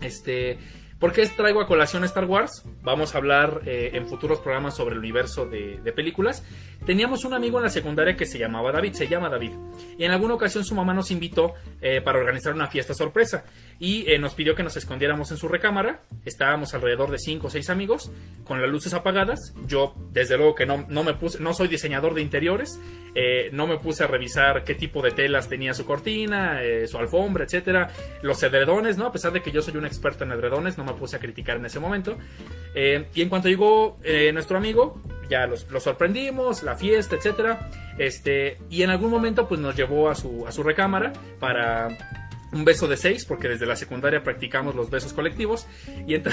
[0.00, 0.58] este,
[1.04, 2.64] ¿Por qué traigo a colación Star Wars?
[2.82, 6.42] Vamos a hablar eh, en futuros programas sobre el universo de, películas.
[6.86, 9.52] Teníamos un amigo en la secundaria que se llamaba David, se llama David.
[9.98, 13.44] Y en alguna ocasión su mamá nos invitó eh, para organizar una fiesta sorpresa.
[13.78, 16.00] Y eh, nos pidió que nos escondiéramos en su recámara.
[16.24, 18.10] Estábamos alrededor de 5 o 6 amigos,
[18.44, 19.52] con las luces apagadas.
[19.66, 22.80] Yo, desde luego que no, no me puse, no soy diseñador de interiores.
[23.14, 27.44] Eh, no me puse a revisar qué tipo de telas tenía su cortina, su alfombra,
[27.44, 27.90] etcétera.
[28.22, 29.06] Los edredones, ¿no?
[29.06, 31.56] A pesar de que yo soy un experto en edredones, no me puse a criticar
[31.56, 32.16] en ese momento.
[32.74, 37.70] Eh, y en cuanto llegó eh, nuestro amigo, ya los, los, sorprendimos, la fiesta, etcétera.
[37.98, 41.88] Este, y en algún momento, pues nos llevó a su, a su recámara para
[42.52, 45.66] un beso de seis, porque desde la secundaria practicamos los besos colectivos.
[46.06, 46.28] Y, ent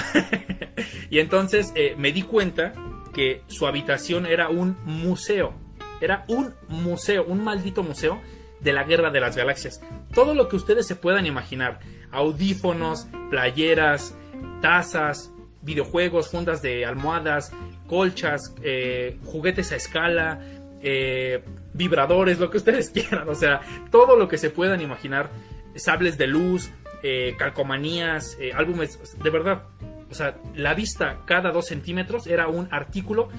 [1.10, 2.72] y entonces eh, me di cuenta
[3.12, 5.54] que su habitación era un museo.
[6.00, 8.20] Era un museo, un maldito museo
[8.60, 9.80] de la guerra de las galaxias.
[10.14, 11.80] Todo lo que ustedes se puedan imaginar.
[12.10, 14.16] Audífonos, playeras,
[14.60, 17.52] tazas, videojuegos, fundas de almohadas,
[17.86, 20.40] colchas, eh, juguetes a escala,
[20.82, 23.28] eh, vibradores, lo que ustedes quieran.
[23.28, 25.30] O sea, todo lo que se puedan imaginar.
[25.74, 26.70] Sables de luz,
[27.02, 28.98] eh, calcomanías, álbumes.
[29.22, 29.62] De verdad.
[30.10, 33.30] O sea, la vista cada dos centímetros era un artículo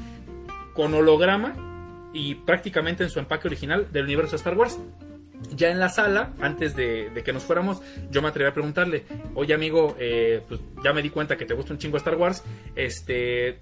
[0.73, 4.79] con holograma y prácticamente en su empaque original del universo Star Wars.
[5.55, 9.53] Ya en la sala, antes de, que nos fuéramos, yo me atreví a preguntarle, oye
[9.53, 12.43] amigo, eh, pues ya me di cuenta que te gusta un chingo Star Wars,
[12.75, 13.59] este,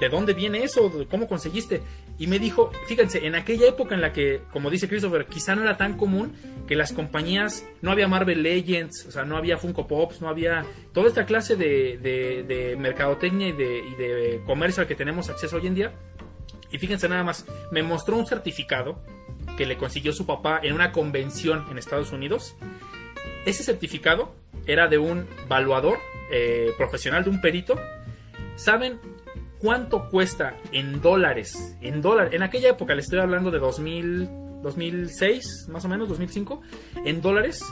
[0.00, 1.06] ¿de dónde viene eso?
[1.08, 1.82] ¿Cómo conseguiste?
[2.18, 5.62] Y me dijo, fíjense, en aquella época en la que, como dice Christopher, quizá no
[5.62, 6.32] era tan común
[6.66, 10.64] que las compañías, no había Marvel Legends, o sea, no había Funko Pops, no había
[10.92, 15.74] toda esta clase de, mercadotecnia de, y de comercio al que tenemos acceso hoy en
[15.74, 15.92] día.
[16.72, 19.00] Y fíjense nada más, me mostró un certificado
[19.60, 22.56] que le consiguió su papá en una convención en Estados Unidos.
[23.44, 25.98] Ese certificado era de un valuador
[26.32, 27.78] eh, profesional, de un perito.
[28.56, 28.98] ¿Saben
[29.58, 31.76] cuánto cuesta en dólares?
[31.82, 32.32] En dólares.
[32.32, 36.62] En aquella época, le estoy hablando de 2000, 2006, más o menos, 2005.
[37.04, 37.62] En dólares,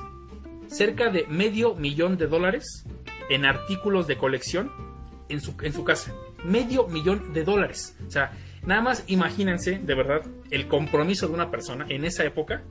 [0.67, 2.85] cerca de medio millón de dólares
[3.31, 4.71] en artículos de colección
[5.31, 6.13] en su, en su casa.
[6.45, 7.97] Medio millón de dólares.
[8.07, 8.33] O sea,
[8.67, 12.65] Nada más imagínense, de verdad, el compromiso de una persona en esa época.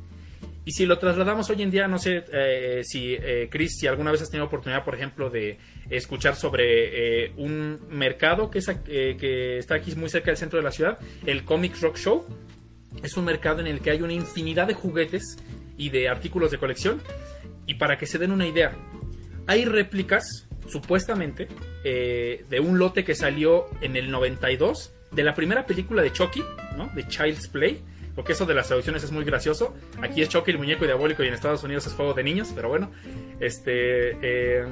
[0.65, 4.11] Y si lo trasladamos hoy en día, no sé eh, si, eh, Chris, si alguna
[4.11, 5.57] vez has tenido oportunidad, por ejemplo, de
[5.89, 10.63] escuchar sobre eh, un mercado que, es, que está aquí muy cerca del centro de
[10.63, 12.25] la ciudad, el Comic Rock Show.
[13.01, 15.37] Es un mercado en el que hay una infinidad de juguetes
[15.77, 17.01] y de artículos de colección.
[17.65, 18.75] Y para que se den una idea,
[19.45, 21.47] hay réplicas, supuestamente,
[21.83, 26.43] de un lote que salió en el 92 de la primera película de Chucky,
[26.75, 26.89] ¿no?
[26.93, 27.83] De Child's Play.
[28.17, 29.75] Porque eso de las traducciones es muy gracioso.
[30.01, 32.67] Aquí es Chucky el muñeco diabólico y en Estados Unidos es juego de niños, pero
[32.67, 32.91] bueno.
[33.39, 34.17] Este.
[34.23, 34.65] Eh,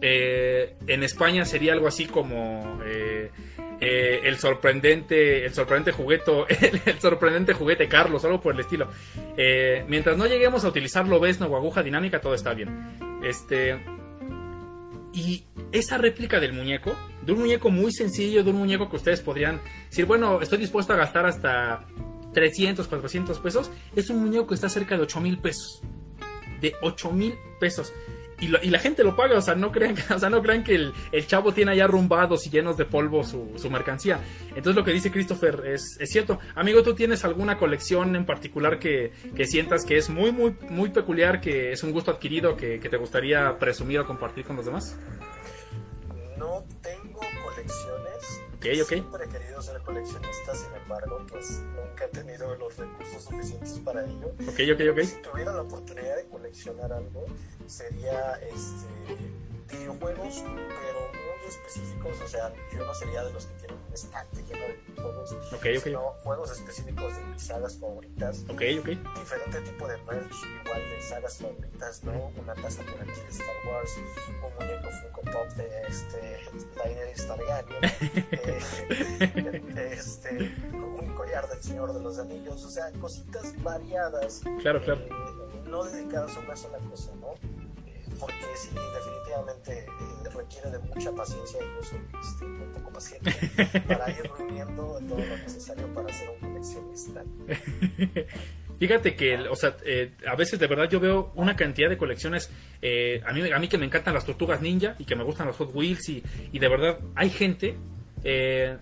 [0.00, 2.80] eh, en España sería algo así como.
[2.86, 3.32] Eh,
[3.80, 5.44] el sorprendente.
[5.44, 6.30] El sorprendente juguete.
[6.60, 8.88] El, el, sorprendente juguete Carlos, algo por el estilo.
[9.88, 12.96] mientras no lleguemos a utilizar lobesno o aguja dinámica, todo está bien.
[13.24, 13.84] Este.
[15.12, 19.20] Y esa réplica del muñeco, de un muñeco muy sencillo, de un muñeco que ustedes
[19.20, 21.86] podrían decir, bueno, estoy dispuesto a gastar hasta
[22.34, 25.82] 300, 400 pesos, es un muñeco que está cerca de 8 mil pesos.
[26.60, 27.92] De 8 mil pesos.
[28.40, 30.64] y, lo- y la gente lo paga, o sea, no crean, o sea, no crean
[30.64, 34.18] que el, el chavo tiene allá arrumbados y llenos de polvo su, su mercancía.
[34.48, 36.40] Entonces lo que dice Christopher es, es cierto.
[36.56, 40.90] Amigo, ¿tú tienes alguna colección en particular que, que sientas que es muy, muy, muy
[40.90, 44.64] peculiar, que es un gusto adquirido, que, que te gustaría presumir o compartir con los
[44.66, 44.96] demás?
[48.62, 48.88] Ok, ok.
[48.88, 54.04] Siempre he querido ser coleccionista, sin embargo, pues nunca he tenido los recursos suficientes para
[54.04, 54.28] ello.
[54.28, 55.00] Ok, ok, ok.
[55.02, 57.26] Si tuviera la oportunidad de coleccionar algo,
[57.66, 59.16] sería este
[59.70, 62.20] videojuegos, pero muy específicos.
[62.20, 65.66] O sea, yo no sería de los que tienen un estante lleno de videojuegos, Ok,
[65.78, 65.82] ok.
[65.84, 68.44] sino juegos específicos de mis sagas favoritas.
[68.48, 68.88] Ok, ok.
[69.18, 72.12] Diferente tipo de merch, igual de sagas favoritas, ¿no?
[72.40, 76.40] Una taza por aquí de Star Wars, un muñeco Funko Pop de este,
[76.76, 77.84] Daenerys Targaryen,
[78.32, 85.00] eh, este, un collar del Señor de los Anillos, o sea, cositas variadas Claro, claro.
[85.00, 87.34] eh, no dedicadas a una sola cosa, ¿no?
[88.22, 93.32] Porque sí, definitivamente eh, requiere de mucha paciencia y yo soy este, un poco paciente
[93.88, 97.24] para ir reuniendo todo lo necesario para ser un coleccionista.
[98.78, 102.48] Fíjate que, o sea, eh, a veces de verdad yo veo una cantidad de colecciones.
[102.80, 105.48] eh, a, mí, a mí que me encantan las tortugas ninja y que me gustan
[105.48, 107.76] los Hot Wheels y, y de verdad hay gente.
[108.24, 108.76] Eh,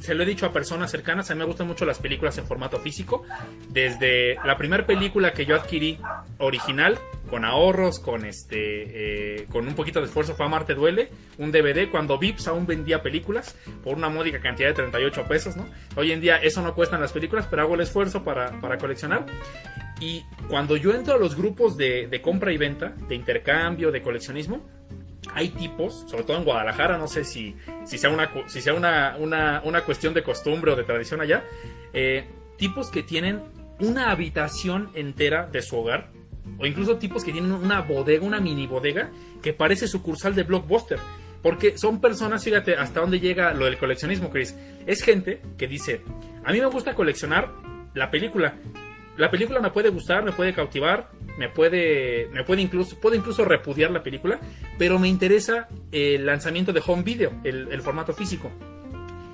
[0.00, 2.46] se lo he dicho a personas cercanas, a mí me gustan mucho las películas en
[2.46, 3.24] formato físico.
[3.68, 5.98] Desde la primera película que yo adquirí
[6.38, 6.98] original,
[7.30, 11.90] con ahorros, con este, eh, con un poquito de esfuerzo, fue Amarte Duele, un DVD,
[11.90, 15.66] cuando Vips aún vendía películas por una módica cantidad de 38 pesos, ¿no?
[15.96, 19.26] Hoy en día eso no cuestan las películas, pero hago el esfuerzo para, para coleccionar.
[20.00, 24.62] Y cuando yo entro a los grupos de compra y venta, de intercambio, de coleccionismo,
[25.32, 29.16] hay tipos, sobre todo en Guadalajara, no sé si, si sea, una, si sea una,
[29.18, 31.44] una, una cuestión de costumbre o de tradición allá,
[31.92, 32.24] eh,
[32.56, 33.40] tipos que tienen
[33.80, 36.10] una habitación entera de su hogar,
[36.58, 39.10] o incluso tipos que tienen una bodega, una mini bodega,
[39.42, 40.98] que parece sucursal de Blockbuster.
[41.42, 44.56] Porque son personas, fíjate, hasta dónde llega lo del coleccionismo, Chris.
[44.86, 46.00] Es gente que dice,
[46.42, 47.52] a mí me gusta coleccionar
[47.92, 48.54] la película.
[49.16, 53.44] La película me puede gustar, me puede cautivar, me puede, me puede incluso, puedo incluso
[53.44, 54.40] repudiar la película,
[54.78, 58.50] pero me interesa el lanzamiento de home video, el, formato físico.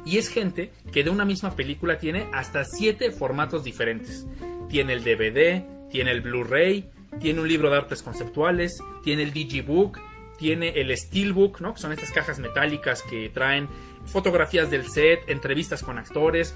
[0.04, 4.26] Y es gente que de una misma película tiene hasta siete formatos diferentes.
[4.68, 9.98] Tiene el DVD, tiene el Blu-ray, tiene un libro de artes conceptuales, tiene el Digibook,
[10.38, 11.74] tiene el Steelbook, ¿no?
[11.74, 13.68] Que son estas cajas metálicas que traen
[14.06, 16.54] fotografías del set, entrevistas con actores.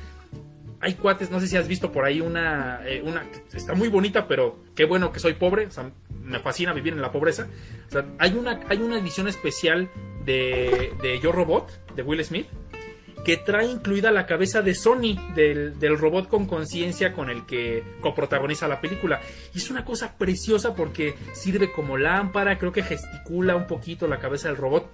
[0.85, 4.29] Hay cuates, no sé si has visto por ahí una, eh, una está muy bonita,
[4.29, 5.91] pero qué bueno que soy pobre, o sea,
[6.23, 7.49] me fascina vivir en la pobreza.
[7.89, 9.89] O sea, hay una, hay una edición especial
[10.27, 12.49] de, de Yo Robot, de Will Smith,
[13.25, 17.83] que trae incluida la cabeza de Sony, del, del robot con conciencia con el que
[18.01, 19.23] coprotagoniza la película.
[19.55, 24.19] Y es una cosa preciosa porque sirve como lámpara, creo que gesticula un poquito la
[24.19, 24.91] cabeza del robot.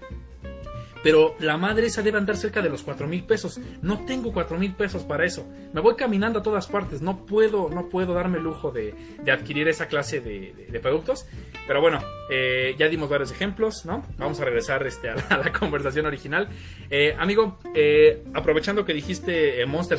[1.03, 3.59] Pero la madre esa debe andar cerca de los 4 mil pesos.
[3.81, 5.47] No tengo 4 mil pesos para eso.
[5.73, 7.01] Me voy caminando a todas partes.
[7.01, 11.27] No puedo, no puedo darme el lujo de, de adquirir esa clase de, de- productos.
[11.67, 14.05] Pero bueno, eh, ya dimos varios ejemplos, ¿no?
[14.19, 16.49] Vamos a regresar este, a, la, conversación original.
[16.91, 19.99] Eh, amigo, eh, aprovechando que dijiste eh, Monster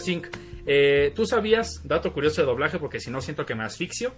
[0.65, 4.13] eh, ¿tú sabías, dato curioso de doblaje, porque si no siento que me asfixio,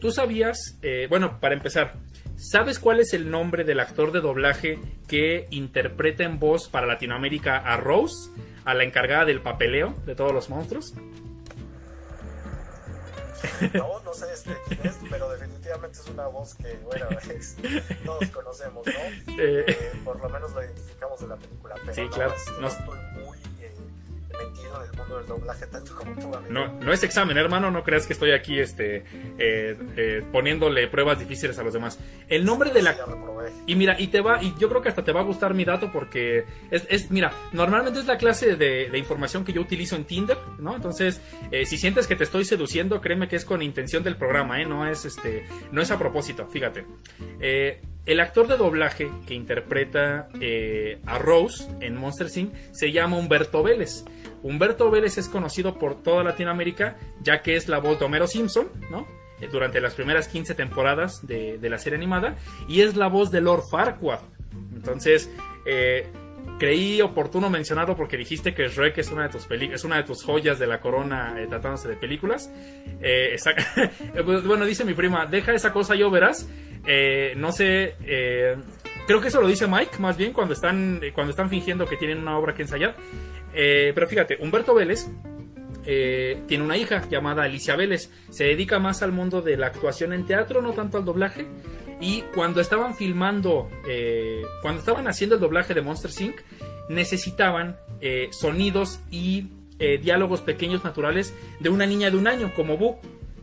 [0.00, 1.94] ¿tú sabías, bueno, para empezar,
[2.40, 7.58] ¿sabes cuál es el nombre del actor de doblaje que interpreta en voz para Latinoamérica
[7.58, 8.30] a Rose,
[8.64, 10.94] a la encargada del papeleo de todos los monstruos?
[13.72, 17.56] No, no sé este quién es, pero definitivamente es una voz que, bueno, es-
[18.04, 18.92] todos conocemos, ¿no?
[19.38, 22.34] Eh, Eh, por lo menos lo identificamos de la película, pero Sí, no, claro.
[22.34, 22.66] este, No-
[24.84, 26.52] en el mundo del doblaje tanto como tú, amigo.
[26.52, 29.04] No, no es examen, hermano, no creas que estoy aquí este,
[29.38, 31.98] eh, eh, poniéndole pruebas difíciles a los demás.
[32.28, 32.96] El nombre de la...
[33.66, 35.64] Y mira, y te va, y yo creo que hasta te va a gustar mi
[35.64, 39.96] dato porque es, es mira, normalmente es la clase de, de información que yo utilizo
[39.96, 40.76] en Tinder, ¿no?
[40.76, 44.60] Entonces, eh, si sientes que te estoy seduciendo, créeme que es con intención del programa,
[44.60, 44.66] ¿eh?
[44.66, 46.84] No es este, no es a propósito, fíjate.
[47.40, 52.54] Eh, el actor de doblaje que interpreta eh, a Rose en Monster Inc.
[52.72, 54.04] se llama Humberto Vélez.
[54.42, 58.68] Humberto Vélez es conocido por toda Latinoamérica, ya que es la voz de Homero Simpson,
[58.90, 59.06] ¿no?
[59.40, 62.36] Eh, Durante las primeras 15 temporadas de, la serie animada,
[62.68, 64.20] y es la voz de Lord Farquaad.
[64.74, 65.30] Entonces,
[65.66, 66.06] eh,
[66.58, 70.02] creí oportuno mencionarlo porque dijiste que Shrek es una de tus peli- es una de
[70.04, 72.50] tus joyas de la corona eh, tratándose de películas.
[74.24, 76.48] Pues, bueno, dice mi prima, deja esa cosa yo verás.
[77.36, 77.94] No sé,
[79.06, 82.18] creo que eso lo dice Mike más bien cuando están cuando están fingiendo que tienen
[82.18, 82.94] una obra que ensayar.
[83.54, 85.08] Eh, pero fíjate, Humberto Vélez
[85.84, 88.10] eh, tiene una hija llamada Alicia Vélez.
[88.30, 91.46] Se dedica más al mundo de la actuación en teatro, no tanto al doblaje.
[92.00, 96.36] Y cuando estaban filmando, eh, cuando estaban haciendo el doblaje de Monster Inc.,
[96.88, 97.76] necesitaban
[98.30, 102.98] sonidos y diálogos pequeños naturales de una niña de un año, como Boo.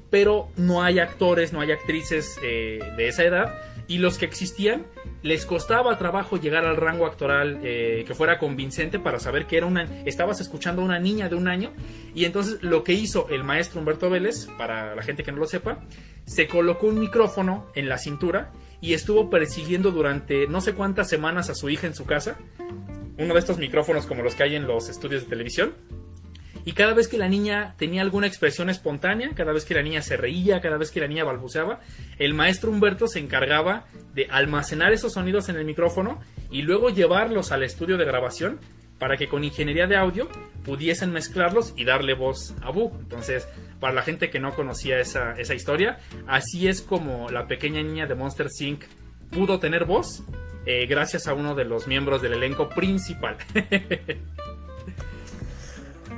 [0.10, 3.77] Pero no hay actores, no hay actrices de esa edad.
[3.88, 4.86] Y los que existían,
[5.23, 9.84] les costaba trabajo llegar al rango actoral que fuera convincente para saber que era una,
[10.06, 11.71] estabas escuchando a una niña de un año.
[12.13, 15.47] Y entonces lo que hizo el maestro Humberto Vélez, para la gente que no lo
[15.47, 15.80] sepa,
[16.26, 21.50] se colocó un micrófono en la cintura y estuvo persiguiendo durante no sé cuántas semanas
[21.50, 22.38] a su hija en su casa.
[23.17, 25.73] Uno de estos micrófonos como los que hay en los estudios de televisión.
[26.67, 30.01] Y cada vez que la niña tenía alguna expresión espontánea, cada vez que la niña
[30.01, 31.80] se reía, cada vez que la niña balbuceaba,
[32.19, 36.19] el maestro Humberto se encargaba de almacenar esos sonidos en el micrófono
[36.51, 38.60] y luego llevarlos al estudio de grabación
[38.99, 40.27] para que con ingeniería de audio
[40.65, 42.91] pudiesen mezclarlos y darle voz a Boo.
[42.99, 43.47] Entonces,
[43.80, 48.08] para la gente que no conocía esa, esa historia, así es como la pequeña niña
[48.08, 48.84] de Monster Inc.
[49.32, 50.21] pudo tener voz
[50.65, 53.38] eh, gracias a uno de los miembros del elenco principal.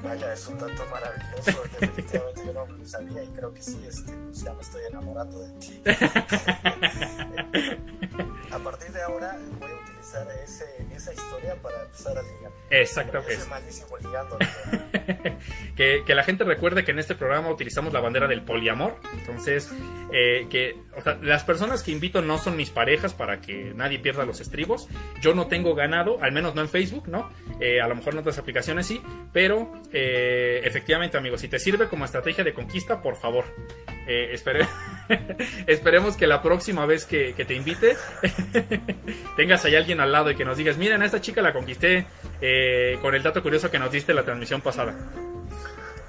[0.10, 1.62] Vaya, es un tanto maravilloso.
[1.80, 5.40] Definitivamente yo no lo sabía y creo que sí, este, pues ya me estoy enamorando
[5.40, 5.84] de ti.
[8.52, 12.52] a partir de ahora voy a utilizar ese, esa historia para empezar a ligar.
[12.70, 13.36] Exactamente.
[15.76, 18.98] que, que la gente recuerde que en este programa utilizamos la bandera del poliamor.
[19.14, 19.72] Entonces,
[20.12, 24.00] eh, que o sea, las personas que invito no son mis parejas para que nadie
[24.00, 24.88] pierda los estribos.
[25.22, 27.30] Yo no tengo ganado, al menos no en Facebook, ¿no?
[27.60, 29.02] Eh, a lo mejor en otras aplicaciones sí,
[29.34, 33.46] pero eh, efectivamente, amigos, si te sirve como estrategia de conquista, por favor.
[35.68, 37.96] esperemos que la próxima vez que, te invite
[39.36, 42.06] tengas ahí alguien al lado y que nos digas, miren, a esta chica la conquisté
[43.02, 44.96] con el dato curioso que nos diste la transmisión pasada.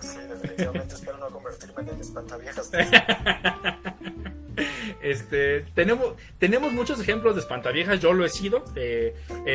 [0.01, 2.71] Sí, definitivamente espero no convertirme en espantaviejas.
[5.03, 8.65] Este, tenemos, tenemos muchos ejemplos de espantaviejas, yo lo he sido.
[8.77, 9.15] Eh,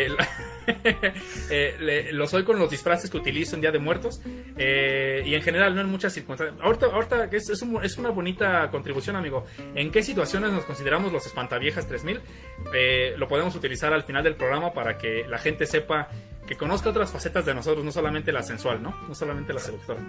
[1.50, 4.22] eh, lo soy con los disfraces que utilizo en Día de Muertos.
[4.58, 6.60] Eh, y en general, no en muchas circunstancias.
[6.62, 9.46] Ahorita, ahorita es, es, es, una bonita contribución, amigo.
[9.76, 12.22] ¿En qué situaciones nos consideramos los espantaviejas 3000?
[13.18, 16.10] lo podemos utilizar al final del programa para que la gente sepa
[16.48, 18.96] que conozca otras facetas de nosotros, no solamente la sensual, ¿no?
[19.08, 20.00] No solamente la seductora.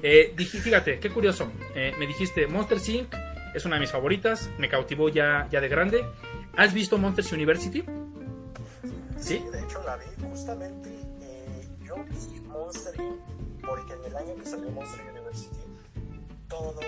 [0.36, 1.50] fíjate, qué curioso.
[1.74, 3.14] me dijiste Monster Inc
[3.54, 6.04] es una de mis favoritas, me cautivó ya, ya de grande.
[6.56, 7.84] ¿Has visto Monsters University?
[9.18, 10.90] Sí, de hecho la vi justamente.
[11.20, 12.94] Eh, yo vi Monster
[13.66, 15.56] porque en el año que salió Monster University,
[16.48, 16.80] todo,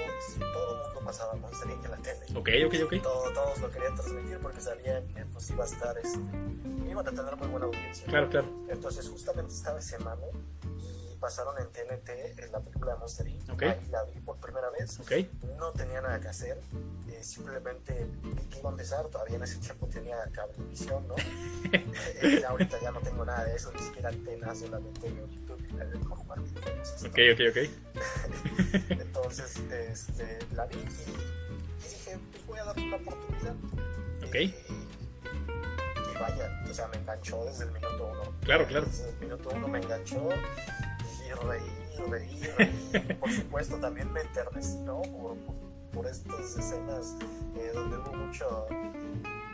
[0.52, 1.84] todo mundo pasaba Monster Inc.
[1.84, 2.26] en la tele.
[2.34, 3.02] Ok, ok, ok.
[3.02, 6.18] todos lo querían transmitir porque sabían que pues, iba a estar, este,
[6.90, 8.06] iban a tener muy buena audiencia.
[8.06, 8.46] Claro, claro.
[8.68, 10.26] Entonces justamente estaba ese mame
[11.24, 13.50] pasaron en TNT en la película de Monster Inc.
[13.54, 13.70] Okay.
[13.70, 15.00] Ahí la vi por primera vez.
[15.00, 15.30] Okay.
[15.56, 16.60] No tenía nada que hacer.
[17.08, 19.06] Eh, simplemente vi que iba a empezar.
[19.06, 21.14] Todavía en ese tiempo tenía cablevisión, ¿no?
[21.72, 25.72] eh, ahorita ya no tengo nada de eso, ni siquiera antenas, solamente veo YouTube y
[25.72, 28.90] la dejo jugar Ok, ok, ok.
[28.90, 33.54] Entonces, este, la vi y, y, dije, pues voy a darle una oportunidad.
[34.26, 34.34] Ok.
[34.34, 34.54] Eh,
[36.12, 38.34] y vaya, o sea, me enganchó desde el minuto uno.
[38.42, 38.84] Claro, claro.
[38.84, 40.28] Desde el minuto uno me enganchó
[41.32, 41.64] reír,
[42.08, 43.18] reír, reír.
[43.18, 45.02] Por supuesto, también me enternecí, ¿no?
[45.02, 45.36] Por,
[45.92, 47.16] por, estas escenas
[47.56, 48.66] eh, donde hubo mucho,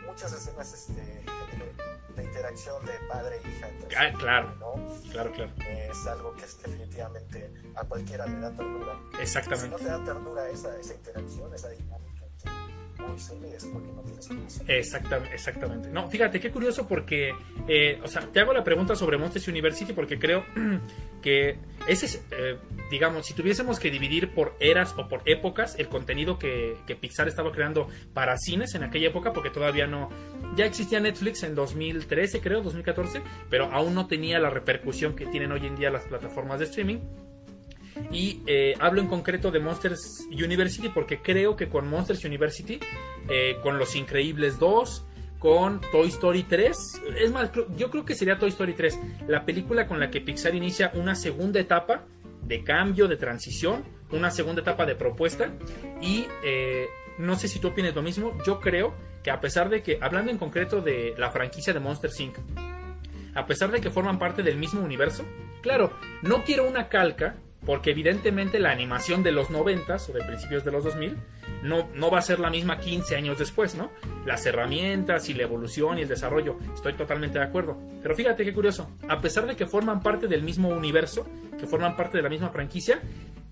[0.07, 1.23] muchas escenas este,
[2.15, 3.69] de interacción de padre e hija.
[3.69, 4.73] Entre ah, claro, ¿no?
[5.11, 5.51] claro, claro.
[5.69, 8.99] Es algo que es definitivamente a cualquiera le da ternura.
[9.19, 9.65] Exactamente.
[9.65, 12.10] Si no te da ternura esa, esa interacción, esa dinámica
[14.67, 15.89] Exactamente, exactamente.
[15.89, 17.33] No, fíjate, qué curioso porque,
[17.67, 20.45] eh, o sea, te hago la pregunta sobre Monsters University porque creo
[21.21, 22.57] que ese es, eh,
[22.89, 27.51] digamos, si tuviésemos que dividir por eras o por épocas el contenido que, Pixar estaba
[27.51, 30.09] creando para cines en aquella época, porque todavía no,
[30.55, 35.51] ya existía Netflix en 2013, creo, 2014, pero aún no tenía la repercusión que tienen
[35.51, 36.99] hoy en día las plataformas de streaming.
[38.11, 42.79] Y eh, hablo en concreto de Monsters University porque creo que con Monsters University,
[43.29, 45.05] eh, con Los Increíbles 2,
[45.39, 49.87] con Toy Story 3, es más, yo creo que sería Toy Story 3, la película
[49.87, 52.05] con la que Pixar inicia una segunda etapa
[52.43, 55.51] de cambio, de transición, una segunda etapa de propuesta.
[56.01, 56.87] Y eh,
[57.17, 60.31] no sé si tú opinas lo mismo, yo creo que a pesar de que, hablando
[60.31, 62.37] en concreto de la franquicia de Monsters Inc.,
[63.33, 65.23] a pesar de que forman parte del mismo universo,
[65.61, 70.63] claro, no quiero una calca porque evidentemente la animación de los 90 o de principios
[70.63, 71.17] de los 2000
[71.63, 73.91] no, no va a ser la misma 15 años después, ¿no?
[74.25, 77.77] Las herramientas y la evolución y el desarrollo, estoy totalmente de acuerdo.
[78.01, 81.27] Pero fíjate qué curioso, a pesar de que forman parte del mismo universo,
[81.59, 82.99] que forman parte de la misma franquicia,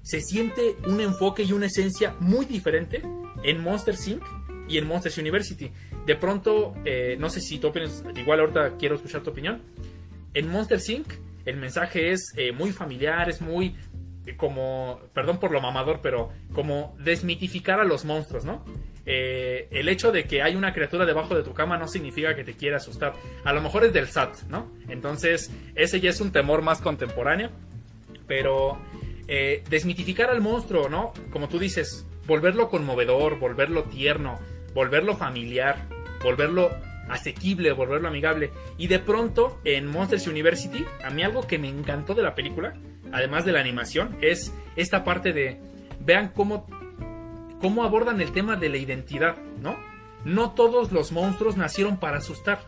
[0.01, 3.03] se siente un enfoque y una esencia muy diferente
[3.43, 4.24] en Monster Inc.
[4.68, 5.72] y en Monsters University.
[6.05, 9.62] De pronto, eh, no sé si tú opinas, igual ahorita quiero escuchar tu opinión.
[10.34, 11.07] En Monster Inc.
[11.45, 13.76] el mensaje es eh, muy familiar, es muy
[14.38, 18.63] como, perdón por lo mamador, pero como desmitificar a los monstruos, ¿no?
[19.05, 22.53] el hecho de que hay una criatura debajo de tu cama no significa que te
[22.53, 23.13] quiera asustar.
[23.43, 24.71] A lo mejor es del SAT, ¿no?
[24.88, 27.49] Entonces, ese ya es un temor más contemporáneo.
[28.27, 28.77] Pero
[29.69, 31.13] desmitificar al monstruo, ¿no?
[31.32, 34.39] Como tú dices, volverlo conmovedor, volverlo tierno,
[34.75, 35.88] volverlo familiar,
[36.23, 36.69] volverlo
[37.10, 38.51] asequible, volverlo amigable.
[38.78, 42.76] Y de pronto en Monsters University, a mí algo que me encantó de la película,
[43.12, 45.60] además de la animación, es esta parte de,
[45.99, 46.68] vean cómo,
[47.60, 49.78] cómo abordan el tema de la identidad, ¿no?
[50.24, 52.60] No todos los monstruos nacieron para asustar.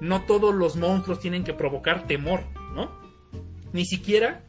[0.00, 2.90] No todos los monstruos tienen que provocar temor, ¿no?
[3.72, 4.44] Ni siquiera,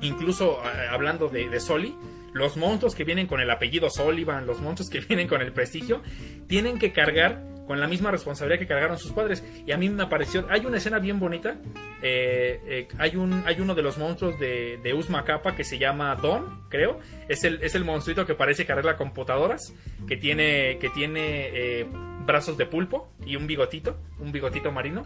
[0.00, 1.96] incluso eh, hablando de, de Soli,
[2.34, 6.02] los monstruos que vienen con el apellido Sullivan, los monstruos que vienen con el prestigio,
[6.46, 9.42] tienen que cargar con la misma responsabilidad que cargaron sus padres.
[9.66, 11.56] Y a mí me pareció, hay una escena bien bonita,
[12.02, 16.14] eh, eh, hay, un, hay uno de los monstruos de, de Kappa que se llama
[16.16, 16.98] Don, creo,
[17.28, 19.74] es el, es el monstruito que parece cargar computadoras,
[20.06, 21.86] que tiene, que tiene eh,
[22.26, 25.04] brazos de pulpo y un bigotito, un bigotito marino.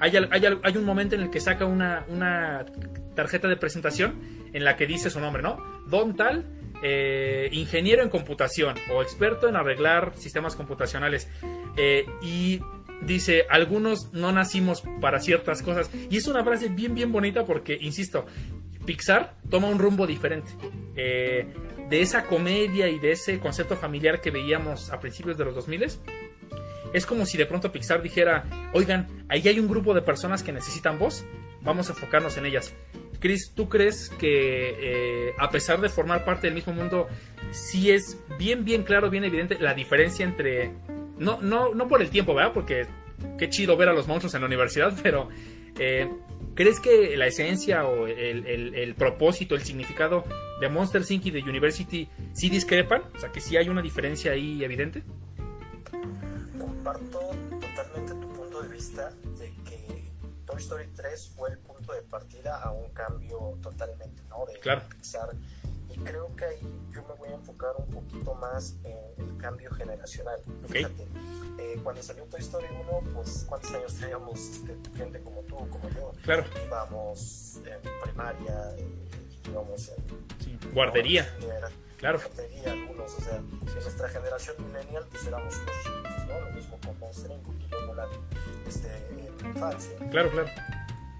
[0.00, 2.64] Hay, hay, hay un momento en el que saca una, una
[3.14, 4.20] tarjeta de presentación
[4.52, 5.62] en la que dice su nombre, ¿no?
[5.88, 6.44] Don tal
[6.82, 11.28] eh, ingeniero en computación o experto en arreglar sistemas computacionales.
[11.76, 12.60] Eh, y
[13.02, 15.90] dice, algunos no nacimos para ciertas cosas.
[16.10, 18.26] Y es una frase bien, bien bonita porque, insisto,
[18.84, 20.50] Pixar toma un rumbo diferente.
[20.96, 21.46] Eh,
[21.88, 26.00] de esa comedia y de ese concepto familiar que veíamos a principios de los 2000
[26.92, 30.52] es como si de pronto Pixar dijera, oigan, ahí hay un grupo de personas que
[30.52, 31.24] necesitan voz,
[31.62, 32.74] vamos a enfocarnos en ellas.
[33.20, 34.76] Chris, ¿tú crees que
[35.28, 37.08] eh, a pesar de formar parte del mismo mundo,
[37.50, 40.72] sí es bien, bien claro, bien evidente la diferencia entre...
[41.18, 42.52] No, no, no por el tiempo, ¿verdad?
[42.52, 42.86] Porque
[43.36, 45.28] qué chido ver a los monstruos en la universidad, pero
[45.78, 46.08] eh,
[46.54, 50.24] ¿crees que la esencia o el, propósito, el significado
[50.60, 51.26] de Monster Inc.
[51.26, 53.02] y de University sí discrepan?
[53.14, 55.02] O sea, que sí hay una diferencia ahí evidente.
[56.58, 57.20] Comparto
[57.60, 60.10] totalmente tu punto de vista de que
[60.46, 64.46] Toy Story 3 fue el de partida a un cambio totalmente, ¿no?
[64.46, 64.82] De claro.
[64.88, 65.30] Pixar.
[65.90, 69.70] Y creo que ahí yo me voy a enfocar un poquito más en el cambio
[69.72, 70.40] generacional.
[70.68, 71.06] Fíjate,
[71.58, 75.88] eh, cuando salió Toy Story 1, pues ¿cuántos años teníamos este, gente como tú, como
[75.90, 76.12] yo?
[76.22, 76.44] Claro.
[76.66, 78.76] Íbamos en primaria,
[79.48, 80.04] íbamos en...
[80.44, 80.58] Sí.
[80.74, 81.26] Guardería.
[81.96, 82.18] claro.
[82.18, 86.40] Guardería, algunos, o sea, en nuestra generación millennial pues éramos unos chiquitos, ¿no?
[86.40, 88.02] Lo mismo con Monster Inc., porque yo no
[88.66, 89.98] este, en infancia.
[90.10, 90.48] Claro, claro.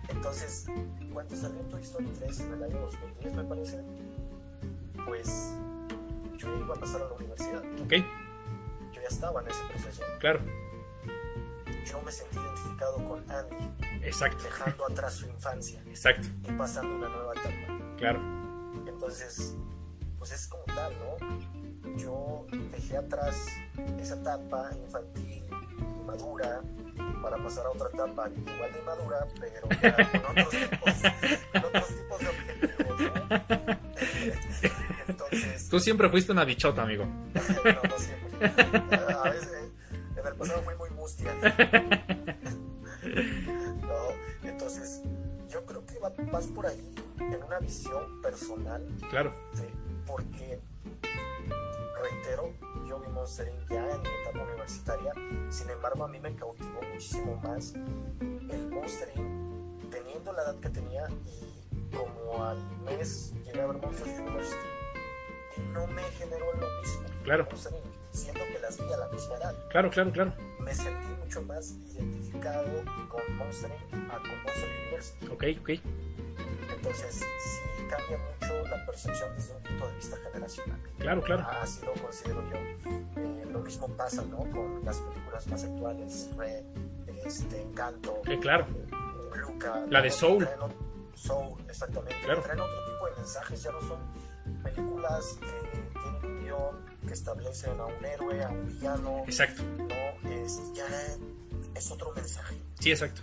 [0.08, 0.66] Entonces,
[1.12, 3.82] cuando salió Toy Story 3 en el año 2010, me parece,
[5.04, 5.54] pues
[6.36, 7.62] yo iba a pasar a la universidad.
[7.82, 7.92] Ok.
[8.92, 10.02] Yo ya estaba en ese proceso.
[10.20, 10.40] Claro.
[11.84, 13.70] Yo me sentí identificado con Andy.
[14.02, 14.44] Exacto.
[14.44, 15.82] Dejando atrás su infancia.
[15.86, 16.28] Exacto.
[16.44, 17.96] Y pasando una nueva etapa.
[17.96, 18.20] Claro.
[18.86, 19.56] Entonces,
[20.18, 21.96] pues es como tal, ¿no?
[21.96, 23.46] Yo dejé atrás
[23.98, 25.44] esa etapa infantil,
[26.06, 26.62] madura,
[27.22, 29.68] para pasar a otra etapa igual de madura, pero
[30.22, 30.94] con otros tipos,
[31.52, 33.00] con otros tipos de objetivos.
[33.00, 33.78] ¿no?
[35.08, 37.04] Entonces, Tú siempre fuiste una bichota, amigo.
[37.04, 38.48] no, no siempre.
[39.14, 39.70] A veces,
[40.16, 41.32] en el pasado fui muy mustia.
[43.82, 45.02] No, entonces,
[45.48, 45.98] yo creo que
[46.30, 48.86] vas por ahí en una visión personal.
[49.10, 49.32] Claro.
[49.54, 49.64] ¿sí?
[50.06, 50.60] Porque,
[52.02, 52.52] reitero,
[52.88, 53.70] yo vi Monster Inc.
[53.70, 55.12] ya en mi etapa universitaria,
[55.50, 59.90] sin embargo a mí me cautivó muchísimo más el Monster Inc.
[59.90, 64.66] teniendo la edad que tenía y como al mes llegué a ver Monster University
[65.56, 67.46] y no me generó lo mismo claro.
[67.50, 69.54] Monster Inc., siendo que las vi a la misma edad.
[69.70, 70.32] Claro, claro, claro.
[70.60, 74.10] Me sentí mucho más identificado con Monster Inc.
[74.10, 75.26] a con Monster University.
[75.26, 75.70] Ok, ok.
[76.74, 80.80] Entonces, sí cambia mucho la percepción desde un punto de vista generacional.
[80.98, 81.46] Claro, claro.
[81.62, 82.56] Así lo considero yo.
[82.56, 84.38] Eh, lo mismo pasa, ¿no?
[84.50, 86.64] Con las películas más actuales, Red,
[87.24, 88.66] este, Encanto, eh, claro.
[88.66, 89.84] eh, Luca.
[89.90, 90.44] La de Soul.
[90.44, 90.72] Traen,
[91.14, 92.14] Soul, exactamente.
[92.24, 92.42] Claro.
[92.42, 93.98] Traen otro tipo de mensajes, ya no son
[94.62, 96.76] películas que tienen un guion,
[97.06, 99.18] que establecen a un héroe, a un villano.
[99.26, 99.62] Exacto.
[99.62, 100.86] No, es, ya
[101.74, 102.56] es otro mensaje.
[102.80, 103.22] Sí, exacto.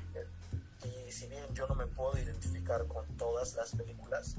[0.84, 4.36] Y si bien yo no me puedo identificar con todas las películas,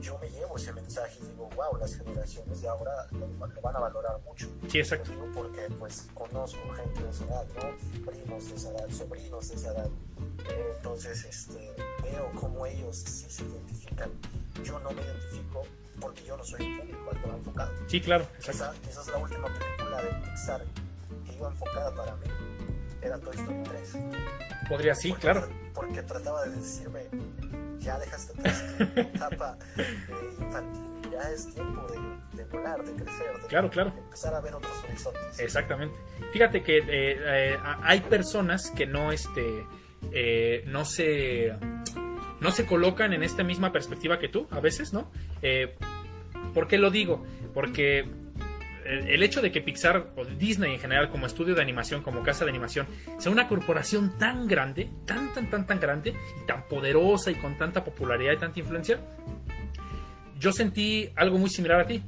[0.00, 3.76] yo me llevo ese mensaje y digo, wow, las generaciones de ahora lo, lo van
[3.76, 4.48] a valorar mucho.
[4.68, 5.10] Sí, exacto.
[5.10, 8.04] Digo porque pues conozco gente de esa edad, ¿no?
[8.10, 9.88] Primos de esa edad, sobrinos de esa edad.
[10.76, 14.10] Entonces, este, veo cómo ellos sí se identifican.
[14.62, 15.62] Yo no me identifico
[16.00, 17.72] porque yo no soy el público al que va enfocado.
[17.86, 18.80] Sí, claro, exacto.
[18.80, 20.64] Quizás esa es la última película de Pixar
[21.34, 22.28] iba enfocada para mí
[23.04, 23.96] era Toy Story 3.
[24.68, 25.48] Podría sí, porque, claro.
[25.74, 27.02] Porque trataba de decirme,
[27.84, 29.86] ya dejaste esta etapa eh,
[30.40, 33.90] infantil, ya es tiempo de, de, volar, de crecer, de, claro, claro.
[33.90, 35.38] de, empezar a ver otros horizontes.
[35.38, 35.96] Exactamente.
[36.32, 39.66] Fíjate que eh, eh, hay personas que no, este,
[40.12, 41.52] eh, no se,
[42.40, 45.10] no se colocan en esta misma perspectiva que tú, a veces, ¿no?
[45.42, 45.74] Eh,
[46.52, 47.24] ¿Por qué lo digo?
[47.52, 48.06] Porque
[48.84, 52.44] el hecho de que Pixar o Disney en general como estudio de animación, como casa
[52.44, 52.86] de animación,
[53.18, 57.56] sea una corporación tan grande, tan, tan, tan, tan grande y tan poderosa y con
[57.56, 59.00] tanta popularidad y tanta influencia,
[60.38, 62.02] yo sentí algo muy similar a ti,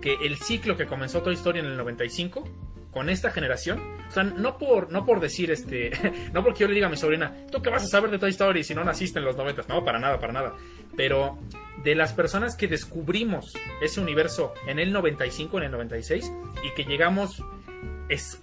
[0.00, 4.22] que el ciclo que comenzó Toy Story en el 95 con esta generación, o sea,
[4.22, 5.90] no por, no por decir este,
[6.32, 8.30] no porque yo le diga a mi sobrina, tú qué vas a saber de Toy
[8.30, 10.54] Story si no naciste en los 90, no, para nada, para nada,
[10.96, 11.38] pero
[11.82, 16.30] de las personas que descubrimos ese universo en el 95, en el 96,
[16.64, 17.42] y que llegamos,
[18.10, 18.40] es,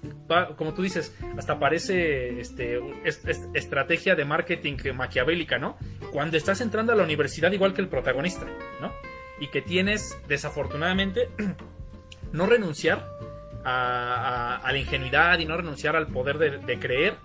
[0.58, 5.78] como tú dices, hasta parece este, es, es, estrategia de marketing maquiavélica, ¿no?
[6.12, 8.45] Cuando estás entrando a la universidad igual que el protagonista,
[8.82, 8.91] ¿no?
[9.39, 11.30] Y que tienes, desafortunadamente,
[12.34, 13.18] no renunciar
[13.64, 17.16] a, a, a, la ingenuidad y no renunciar al poder de, de creer.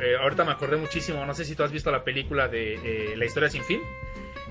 [0.00, 3.16] Eh, ahorita me acordé muchísimo, no sé si tú has visto la película de eh,
[3.16, 3.80] La historia sin fin.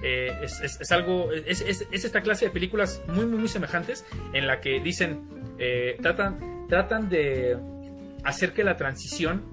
[0.04, 4.60] Eh, es, algo, es, es, esta clase de películas muy, muy, muy semejantes en la
[4.60, 5.28] que dicen,
[6.02, 7.58] tratan, tratan de
[8.24, 9.44] hacer que la transición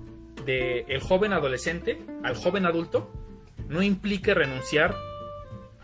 [0.44, 3.10] del el joven adolescente al joven adulto
[3.68, 4.94] no implique renunciar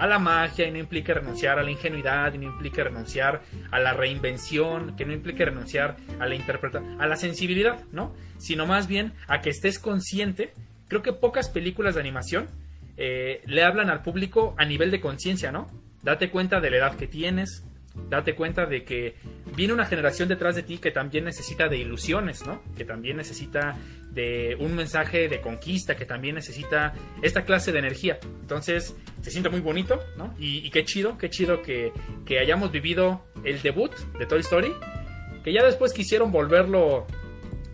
[0.00, 3.78] a la magia y no implique renunciar a la ingenuidad y no implique renunciar a
[3.78, 8.14] la reinvención, que no implique renunciar a la interpretación, a la sensibilidad, ¿no?
[8.38, 10.54] Sino más bien a que estés consciente.
[10.88, 12.48] Creo que pocas películas de animación
[12.96, 15.68] eh, le hablan al público a nivel de conciencia, ¿no?
[16.02, 17.62] Date cuenta de la edad que tienes,
[18.08, 19.16] date cuenta de que
[19.56, 22.62] viene una generación detrás de ti que también necesita de ilusiones, ¿no?
[22.76, 23.76] Que también necesita
[24.10, 28.18] de un mensaje de conquista, que también necesita esta clase de energía.
[28.40, 30.34] Entonces, se siente muy bonito, ¿no?
[30.38, 31.92] Y, qué chido, qué chido que,
[32.24, 34.72] que, hayamos vivido el debut de Toy Story,
[35.44, 37.06] que ya después quisieron volverlo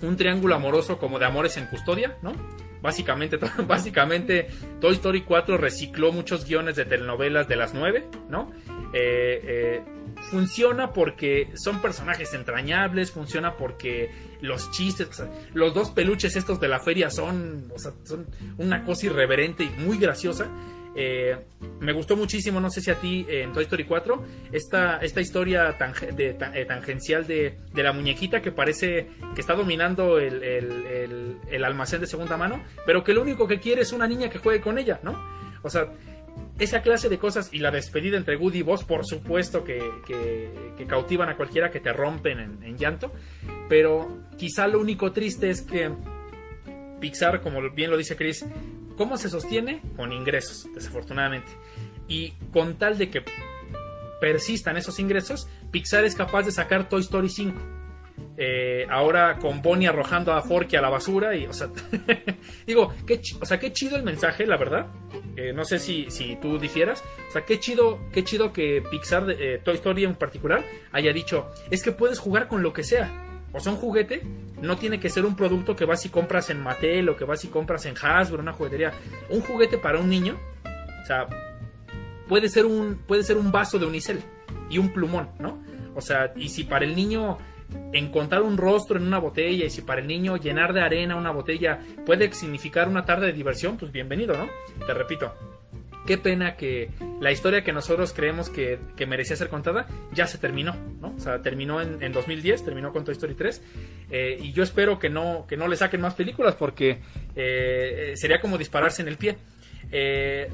[0.03, 2.33] un triángulo amoroso como de amores en custodia, ¿no?
[2.83, 4.49] Básicamente, básicamente
[4.81, 8.53] Toy Story 4 recicló muchos guiones de telenovelas de las 9, ¿no?
[8.93, 9.83] Eh, eh,
[10.31, 14.11] funciona porque son personajes entrañables, funciona porque
[14.41, 15.23] los chistes,
[15.55, 18.27] los dos peluches estos de la feria son, o sea, son
[18.59, 20.49] una cosa irreverente y muy graciosa.
[20.99, 21.37] Eh,
[21.79, 25.77] me gustó muchísimo, no sé si a ti en Toy Story 4, esta, esta historia
[25.77, 31.37] tang de, eh, tangencial de, de, la muñequita que parece que está dominando el, el,
[31.51, 34.39] el, almacén de segunda mano, pero que lo único que quiere es una niña que
[34.39, 35.23] juegue con ella, ¿no?
[35.63, 35.93] O sea,
[36.59, 40.87] esa clase de cosas y la despedida entre Woody y Buzz, por supuesto que, que,
[40.87, 43.13] cautivan a cualquiera, que te rompen en, llanto.
[43.69, 45.91] Pero quizá lo único triste es que
[47.01, 48.47] Pixar, como bien lo dice Chris,
[48.97, 49.83] ¿cómo se sostiene?
[49.97, 51.53] Con ingresos, desafortunadamente.
[52.09, 53.23] Y con tal de que
[54.21, 57.77] persistan esos ingresos, Pixar es capaz de sacar Toy Story 5.
[58.39, 61.49] Eh, ahora con Bonnie arrojando a Forky a la basura y,
[62.67, 64.87] digo, qué, o sea, qué chido el mensaje, la verdad.
[65.37, 67.05] Eh, no sé si, si tú difieras.
[67.29, 71.51] O sea, qué chido, qué chido que Pixar, eh, Toy Story en particular, haya dicho,
[71.71, 73.23] es que puedes jugar con lo que sea.
[73.53, 74.23] O sea, un juguete
[74.61, 77.45] no tiene que ser un producto que vas y compras en Mattel o que vas
[77.45, 78.93] y compras en Hasbro, una juguetería.
[79.31, 80.39] Un juguete para un niño,
[81.03, 81.27] o sea,
[82.29, 84.21] puede ser un, puede ser un vaso de unicel
[84.69, 85.63] y un plumón, ¿no?
[85.95, 87.39] O sea, y si para el niño
[87.93, 91.31] encontrar un rostro en una botella y si para el niño llenar de arena una
[91.31, 94.49] botella puede significar una tarde de diversión, pues bienvenido, ¿no?
[94.87, 95.33] Te repito,
[96.07, 96.91] qué pena que
[97.21, 101.15] la historia que nosotros creemos que, merecía ser contada ya se terminó, ¿no?
[101.17, 103.63] O sea, terminó en, en 2010, terminó con Toy Story 3,
[104.11, 107.01] eh, y yo espero que no, que no le saquen más películas porque
[107.35, 109.37] eh, sería como dispararse en el pie.
[109.91, 110.49] Eh,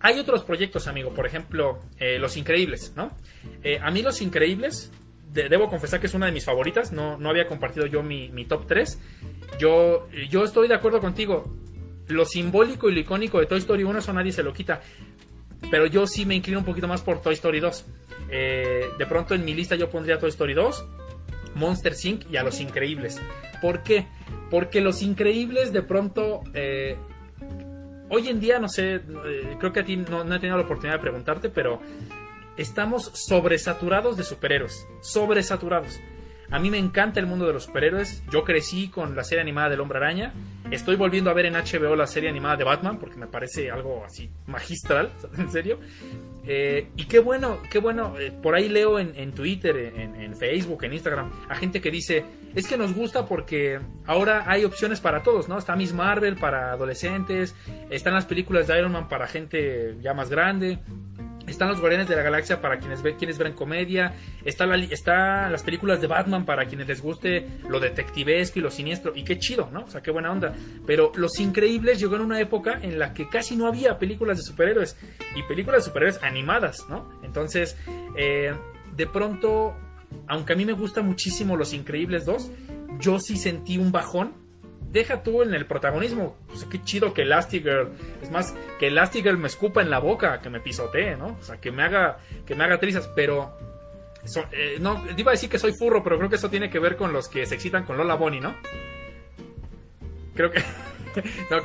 [0.00, 1.80] hay otros proyectos, amigo, por ejemplo,
[2.18, 3.16] Los Increíbles, ¿no?
[3.80, 4.90] a mí Los Increíbles
[5.32, 6.92] de, debo confesar que es una de mis favoritas.
[6.92, 8.98] No, no había compartido yo mi, mi, top 3.
[9.58, 11.44] Yo, yo estoy de acuerdo contigo.
[12.08, 14.80] Lo simbólico y lo icónico de Toy Story 1, eso nadie se lo quita.
[15.70, 17.86] Pero yo sí me inclino un poquito más por Toy Story 2.
[18.30, 20.84] Eh, de pronto en mi lista yo pondría Toy Story 2,
[21.54, 22.30] Monster Inc.
[22.30, 23.20] y a Los Increíbles.
[23.60, 24.06] ¿Por qué?
[24.50, 26.42] Porque Los Increíbles de pronto...
[26.54, 26.96] Eh,
[28.10, 30.64] hoy en día, no sé, eh, creo que a ti no, no he tenido la
[30.64, 31.80] oportunidad de preguntarte, pero
[32.56, 34.86] estamos sobresaturados de superhéroes.
[35.00, 36.00] Sobresaturados.
[36.50, 38.22] A mí me encanta el mundo de los superhéroes.
[38.30, 40.34] Yo crecí con la serie animada del Hombre Araña.
[40.70, 44.04] Estoy volviendo a ver en HBO la serie animada de Batman porque me parece algo
[44.04, 45.78] así magistral, en serio.
[46.44, 48.18] Eh, y qué bueno, qué bueno.
[48.18, 52.24] eh, por ahí leo en, Twitter, en, en Facebook, en Instagram, a gente que dice,
[52.54, 55.56] es que nos gusta porque ahora hay opciones para todos, ¿no?
[55.56, 57.54] Está Miss Marvel para adolescentes,
[57.90, 60.80] están las películas de Iron Man para gente ya más grande.
[61.52, 64.14] Están los Guardianes de la Galaxia para quienes, ve, quienes ven comedia.
[64.44, 68.70] Está, la, está las películas de Batman para quienes les guste lo detectivesco y lo
[68.70, 69.12] siniestro.
[69.14, 69.84] Y qué chido, ¿no?
[69.84, 70.54] O sea, qué buena onda.
[70.86, 74.44] Pero Los Increíbles llegó en una época en la que casi no había películas de
[74.44, 74.96] superhéroes.
[75.36, 77.10] Y películas de superhéroes animadas, ¿no?
[77.22, 77.76] Entonces,
[78.16, 78.54] eh,
[78.96, 79.76] de pronto,
[80.26, 82.50] aunque a mí me gusta muchísimo Los Increíbles 2,
[82.98, 84.41] yo sí sentí un bajón
[84.92, 86.36] deja tú en el protagonismo.
[86.70, 87.88] Qué chido que Elastigirl.
[88.22, 91.36] Es más, que Elastigirl me escupa en la boca, que me pisotee, ¿no?
[91.40, 93.08] O sea, que me haga, que me haga trizas.
[93.16, 93.56] Pero.
[94.52, 96.96] eh, no, iba a decir que soy furro, pero creo que eso tiene que ver
[96.96, 98.54] con los que se excitan con Lola Bonnie, ¿no?
[100.34, 100.62] Creo que-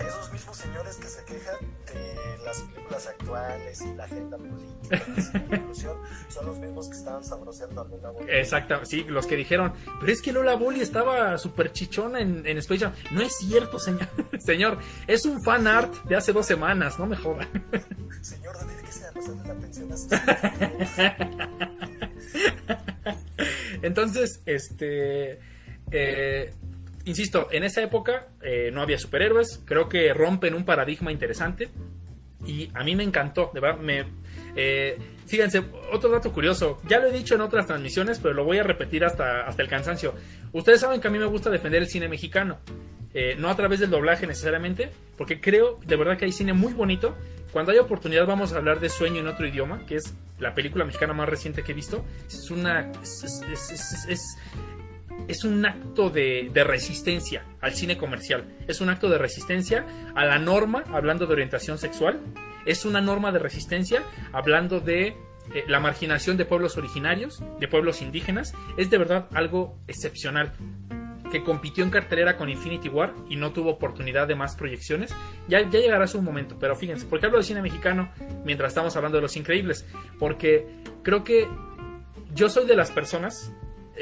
[0.00, 1.56] Esos mismos señores que se quejan
[1.94, 5.02] de las películas actuales y la agenda política
[5.48, 5.96] la inclusión
[6.28, 8.38] son los mismos que estaban sabroseando a Luna Bonnie.
[8.38, 12.58] Exacto, sí, los que dijeron, pero es que Lola Bonnie estaba súper chichona en, en
[12.58, 12.92] Space Jam.
[13.12, 14.08] No es cierto, señor.
[14.40, 17.48] señor, es un fan art de hace dos semanas, no me jodan.
[18.22, 21.70] Señor, ¿de qué se llama la pensión asesina?
[23.82, 25.40] Entonces, este.
[25.90, 26.52] eh,
[27.04, 29.60] insisto, en esa época eh, no había superhéroes.
[29.64, 31.68] Creo que rompen un paradigma interesante.
[32.46, 33.80] Y a mí me encantó, de verdad.
[33.80, 34.04] Me,
[34.56, 34.98] eh,
[35.92, 36.80] otro dato curioso.
[36.88, 39.68] Ya lo he dicho en otras transmisiones, pero lo voy a repetir hasta, hasta el
[39.68, 40.14] cansancio.
[40.52, 42.58] Ustedes saben que a mí me gusta defender el cine mexicano.
[43.12, 46.72] Eh, no a través del doblaje necesariamente, porque creo de verdad que hay cine muy
[46.72, 47.16] bonito.
[47.52, 50.84] Cuando hay oportunidad vamos a hablar de Sueño en otro idioma, que es la película
[50.84, 52.04] mexicana más reciente que he visto.
[52.28, 52.90] Es una...
[53.02, 54.36] es-
[55.28, 58.44] es- un acto de, de resistencia al cine comercial.
[58.68, 62.20] Es un acto de resistencia a la norma, hablando de orientación sexual.
[62.66, 64.02] Es una norma de resistencia
[64.32, 65.08] hablando de
[65.54, 68.52] eh, la marginación de pueblos originarios, de pueblos indígenas.
[68.76, 70.52] Es de verdad algo excepcional.
[71.32, 75.14] Que compitió en cartelera con Infinity War y no tuvo oportunidad de más proyecciones.
[75.46, 78.10] Ya, ya llegará su momento, pero fíjense, ¿por qué hablo de cine mexicano
[78.44, 79.86] mientras estamos hablando de los increíbles?
[80.18, 80.66] Porque
[81.04, 81.46] creo que
[82.34, 83.52] yo soy de las personas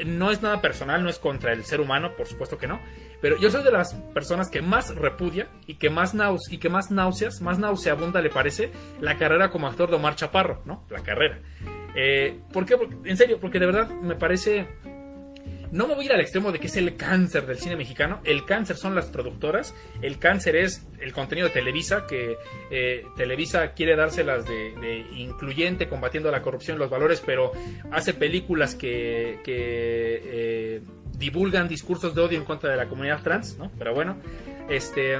[0.05, 2.79] no es nada personal, no es contra el ser humano, por supuesto que no.
[3.21, 6.13] Pero yo soy de las personas que más repudia y que más,
[6.49, 8.71] y que más náuseas, más nauseabunda le parece
[9.01, 10.83] la carrera como actor de Omar Chaparro, ¿no?
[10.89, 11.39] La carrera.
[11.95, 12.77] Eh, ¿Por qué?
[12.77, 14.67] Porque- en serio, porque de verdad me parece...
[15.71, 18.19] No me voy a ir al extremo de que es el cáncer del cine mexicano.
[18.23, 19.75] El cáncer son las productoras.
[20.01, 22.37] El cáncer es el contenido de Televisa, que
[22.71, 27.51] eh, Televisa quiere dárselas de, de incluyente, combatiendo la corrupción los valores, pero
[27.91, 30.81] hace películas que, que eh,
[31.17, 33.71] divulgan discursos de odio en contra de la comunidad trans, ¿no?
[33.77, 34.17] Pero bueno,
[34.69, 35.19] este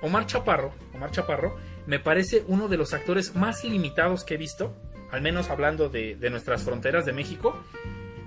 [0.00, 1.56] Omar Chaparro, Omar Chaparro,
[1.86, 4.74] me parece uno de los actores más limitados que he visto,
[5.10, 7.62] al menos hablando de, de nuestras fronteras de México.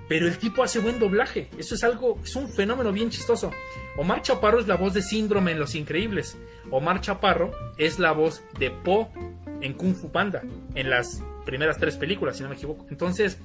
[0.08, 1.50] Pero el tipo hace buen doblaje.
[1.58, 3.50] Eso es algo, es un fenómeno bien chistoso.
[3.96, 6.38] Omar Chaparro es la voz de Síndrome en Los Increíbles.
[6.70, 9.12] Omar Chaparro es la voz de Po
[9.60, 10.42] en Kung Fu Panda,
[10.74, 12.86] en las primeras tres películas, si no me equivoco.
[12.90, 13.38] Entonces,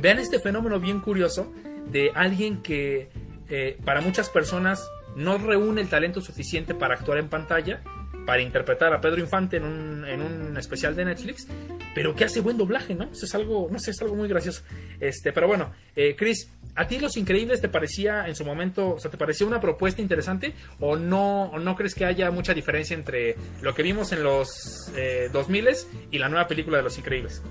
[0.00, 1.52] vean este fenómeno bien curioso
[1.90, 3.10] de alguien que
[3.48, 7.82] eh, para muchas personas no reúne el talento suficiente para actuar en pantalla,
[8.28, 11.48] para interpretar a Pedro Infante en un, en un especial de Netflix,
[11.94, 13.04] pero que hace buen doblaje, ¿no?
[13.04, 14.64] Eso es algo, no sé, es algo muy gracioso.
[15.00, 18.98] Este, pero bueno, eh, Chris, ¿a ti Los Increíbles te parecía en su momento, o
[18.98, 23.34] sea, te parecía una propuesta interesante o no, no crees que haya mucha diferencia entre
[23.62, 25.68] lo que vimos en los eh, 2000
[26.10, 27.42] y la nueva película de Los Increíbles?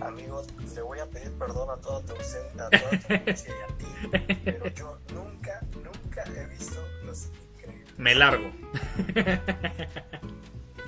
[0.00, 3.72] Amigo, le voy a pedir perdón a toda tu ausencia, a toda tu audiencia y
[3.72, 6.80] a ti, pero yo nunca, nunca he visto.
[7.98, 8.50] Me largo.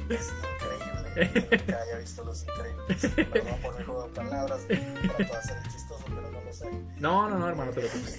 [0.08, 3.10] Es increíble que nunca haya visto Los Increíbles.
[3.32, 4.78] Perdón por mi juego de palabras, trato
[5.18, 6.70] de el chistoso, pero no lo sé.
[6.98, 8.18] No, no, no, hermano, te preocupes.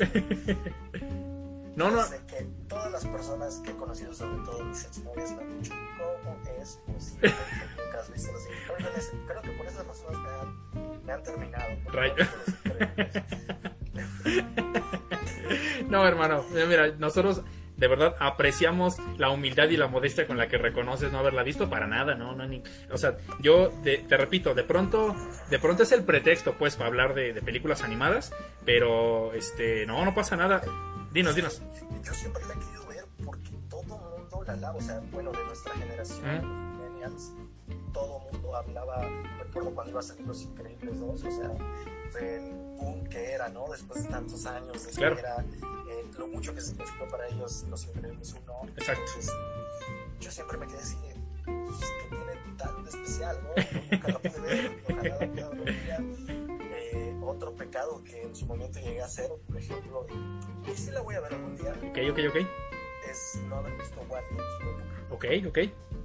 [1.75, 2.03] No, no.
[2.03, 5.73] Sé que todas las personas que he conocido, sobre todo mis exnovias, me han dicho
[6.23, 9.11] cómo es posible que nunca has visto Los Increíbles.
[9.27, 11.65] Creo que por esas personas me han, me han terminado.
[11.83, 12.13] porque Ray-
[15.89, 17.41] no hermano, mira, nosotros
[17.77, 21.69] de verdad apreciamos la humildad y la modestia con la que reconoces no haberla visto
[21.69, 22.61] para nada, no, no ni,
[22.91, 25.15] o sea, yo te, te repito, de pronto,
[25.49, 28.33] de pronto es el pretexto, pues, para hablar de, de películas animadas,
[28.65, 30.61] pero, este, no, no pasa nada.
[31.11, 31.61] Dinos, dinos.
[32.03, 35.43] Yo siempre la he querido ver porque todo mundo la alaba, o sea, bueno, de
[35.45, 36.77] nuestra generación, ¿Mm?
[36.77, 37.31] millennials,
[37.93, 39.07] todo el mundo hablaba,
[39.39, 41.51] recuerdo cuando iba a salir Los Increíbles 2, o sea,
[42.13, 43.67] del boom que era, ¿no?
[43.69, 45.15] Después de tantos años, de Claro.
[45.15, 48.61] que era eh, lo mucho que significó para ellos Los Increíbles 1.
[48.77, 49.01] Exacto.
[49.07, 49.33] Entonces,
[50.19, 50.97] yo siempre me quedé así,
[51.45, 53.49] pues, ¿qué tiene tan de especial, no?
[53.91, 55.97] Nunca la pude ver, ojalá la pueda.
[56.61, 61.01] Eh, otro pecado que en su momento llegué a hacer, por ejemplo, y, sí la
[61.01, 62.47] voy a ver algún día, Ok, ok, ok.
[63.09, 64.83] es no haber visto Wally en su época.
[65.11, 65.57] Ok, ok.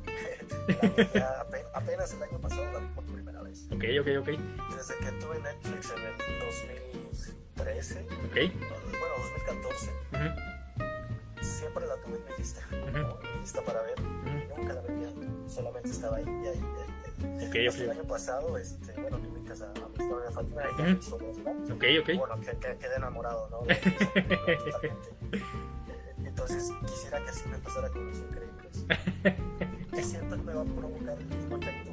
[1.14, 3.66] Ya ape- apenas el año pasado la vi por primera vez.
[3.70, 4.28] Ok, ok, ok.
[4.76, 8.36] Desde que tuve Netflix en el 2013, Ok.
[8.60, 12.76] no, bueno, 2014, Ujú, siempre la tuve en mi lista, ¿no?
[13.20, 14.00] En mi lista para ver.
[14.00, 14.56] ujú.
[14.56, 15.08] Nunca la veía,
[15.48, 17.46] solamente estaba ahí, ahí, ahí, ahí.
[17.46, 20.62] Ok, Hasta el año pasado, este, bueno, que ubicas a, a mi historia de Fátima,
[20.98, 21.50] hizo dos, ¿no?
[21.74, 22.16] Ok, ok.
[22.18, 23.60] Bueno, que, que, quedé enamorado, ¿no?
[23.66, 23.74] De.
[23.74, 25.42] Eh,
[26.24, 28.86] Entonces, quisiera que así me pasara con Los Increíbles.
[29.92, 31.90] Que siento que me va a provocar el mismo efecto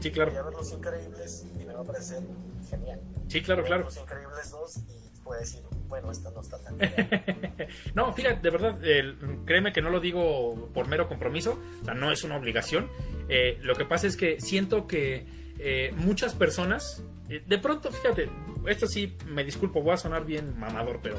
[0.00, 0.30] Sí, claro.
[0.30, 2.22] Voy a ver Los Increíbles y me va a parecer
[2.70, 3.00] genial.
[3.28, 3.84] Sí, claro, claro.
[3.84, 7.68] Los Increíbles 2 y a decir, bueno, esta no está tan genial.
[7.94, 11.94] No, fíjate, de verdad, el- créeme que no lo digo por mero compromiso, o sea,
[11.94, 12.88] no es una obligación.
[13.28, 15.24] Eh, lo que pasa es que siento que
[15.60, 18.28] eh, muchas personas, eh, de pronto, fíjate,
[18.66, 21.16] esto sí, me disculpo, voy a sonar bien mamador, pero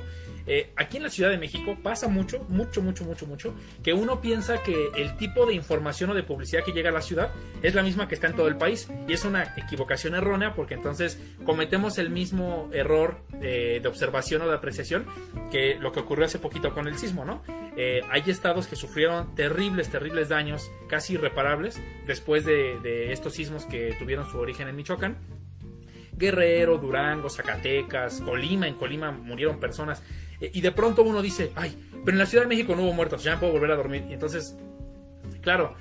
[0.54, 4.20] eh, aquí en la Ciudad de México pasa mucho, mucho, mucho, mucho, mucho, que uno
[4.20, 7.32] piensa que el tipo de información o de publicidad que llega a la ciudad
[7.62, 10.74] es la misma que está en todo el país y es una equivocación errónea porque
[10.74, 15.06] entonces cometemos el mismo error de observación o de apreciación
[15.52, 17.42] que lo que ocurrió hace poquito con el sismo, ¿no?
[17.78, 23.66] Eh, hay estados que sufrieron terribles, terribles daños, casi irreparables, después de, de estos sismos
[23.66, 25.18] que tuvieron su origen en Michoacán.
[26.14, 30.04] Guerrero, Durango, Zacatecas, Colima, en Colima murieron personas.
[30.42, 33.24] Y de pronto uno dice, ay, pero en la Ciudad de México no hubo muertos,
[33.24, 34.06] ya puedo volver a dormir.
[34.10, 34.58] Y entonces,
[35.42, 35.76] claro,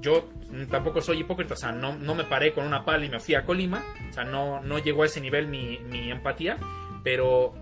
[0.00, 0.28] yo
[0.70, 3.34] tampoco soy hipócrita, o sea, no, no me paré con una pala y me fui
[3.34, 6.58] a Colima, o sea, no, no llegó a ese nivel mi, mi empatía,
[7.02, 7.54] pero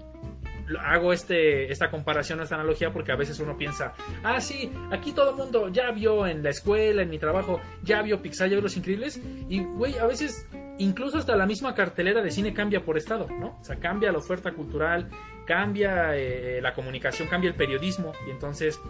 [0.80, 5.30] hago este, esta comparación, esta analogía, porque a veces uno piensa, ah, sí, aquí todo
[5.30, 8.62] el mundo ya vio en la escuela, en mi trabajo, ya vio Pixar, ya vio
[8.62, 10.46] Los Increíbles, y, güey, a veces
[10.82, 13.58] incluso hasta la misma cartelera de cine cambia por estado, ¿no?
[13.60, 15.08] O sea, cambia la oferta cultural,
[15.46, 18.80] cambia eh, la comunicación, cambia el periodismo, y entonces,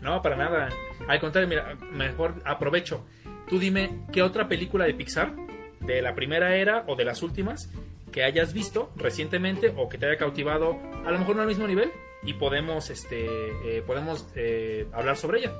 [0.00, 0.68] no, para nada.
[1.06, 3.04] Al contrario, mira, mejor aprovecho.
[3.48, 5.34] Tú dime, ¿qué otra película de Pixar,
[5.80, 7.70] de la primera era o de las últimas,
[8.12, 10.76] que hayas visto recientemente o que te haya cautivado,
[11.06, 11.90] a lo mejor no al mismo nivel,
[12.22, 13.26] y podemos, este,
[13.64, 15.52] eh, podemos eh, hablar sobre ella?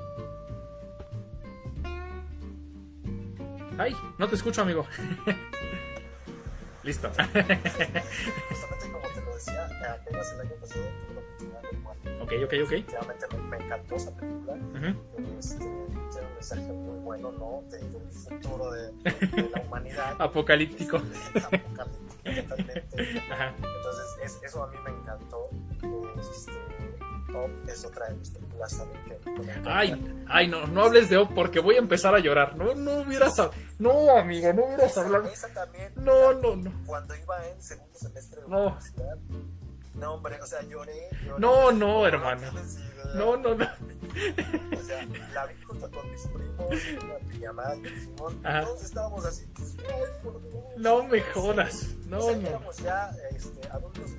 [3.78, 4.84] Ay, no te escucho, amigo.
[6.82, 7.08] Listo.
[7.10, 7.46] Justamente
[8.92, 11.96] como te lo decía, apenas el año pasado tuve la oportunidad de jugar.
[12.22, 12.72] ok, ok, ok.
[12.72, 14.52] Efectivamente me, me encantó esa película.
[14.54, 15.38] Ujú.
[15.38, 17.62] Este, tiene un mensaje muy bueno, ¿no?
[17.70, 20.16] De, de un futuro de, de la humanidad.
[20.18, 20.96] Apocalíptico.
[20.96, 21.68] Apocalíptico,
[22.24, 23.20] totalmente.
[23.30, 23.54] Ajá.
[23.56, 25.50] Entonces, es- eso a mí me encantó.
[26.18, 26.52] Este,
[27.32, 29.68] Top es otra de mis películas también que.
[29.68, 32.56] Ay, ay, no, no hables de O porque voy a empezar a llorar.
[32.56, 35.28] No, no hubieras hab- No, amigo, no hubieras esa, hablado.
[35.28, 35.92] esa también.
[35.96, 36.72] No, no, no.
[36.86, 38.58] Cuando iba en segundo semestre de No.
[38.66, 39.16] universidad.
[39.94, 41.08] No, hombre, o sea, lloré.
[41.26, 41.40] lloré.
[41.40, 42.42] No, no, hermano.
[43.14, 43.64] No, no, no.
[43.64, 45.04] O sea,
[45.34, 46.76] la vi junto con mis primos
[47.30, 48.32] pijamada que hicimos.
[48.44, 48.60] Ajá.
[48.64, 49.46] Todos estábamos así.
[49.54, 50.64] pues, Ay, por Dios.
[50.76, 51.94] No me jodas.
[52.06, 52.48] No, o sea, no.
[52.48, 54.10] éramos ya este, adultos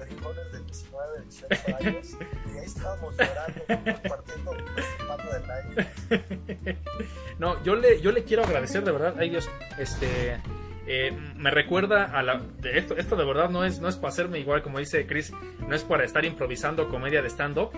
[0.84, 2.18] 19, 18 años.
[2.54, 3.62] y ahí estábamos llorando,
[4.02, 4.64] compartiendo el.
[7.40, 9.16] No, yo le, yo le quiero agradecer de verdad.
[9.18, 10.38] Ay Dios, este
[10.92, 12.98] eh, me recuerda a la esto.
[12.98, 15.84] Esto de verdad no es no es para hacerme igual como dice Chris, no es
[15.84, 17.72] para estar improvisando comedia de stand up.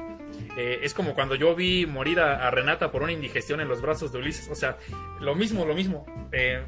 [0.57, 4.11] Eh, es como cuando yo vi morir a, Renata por una indigestión en los brazos
[4.11, 4.49] de Ulises.
[4.49, 4.77] O sea,
[5.19, 6.05] lo mismo, lo mismo.
[6.31, 6.63] Eh,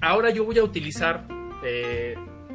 [0.00, 1.26] ahora yo voy a utilizar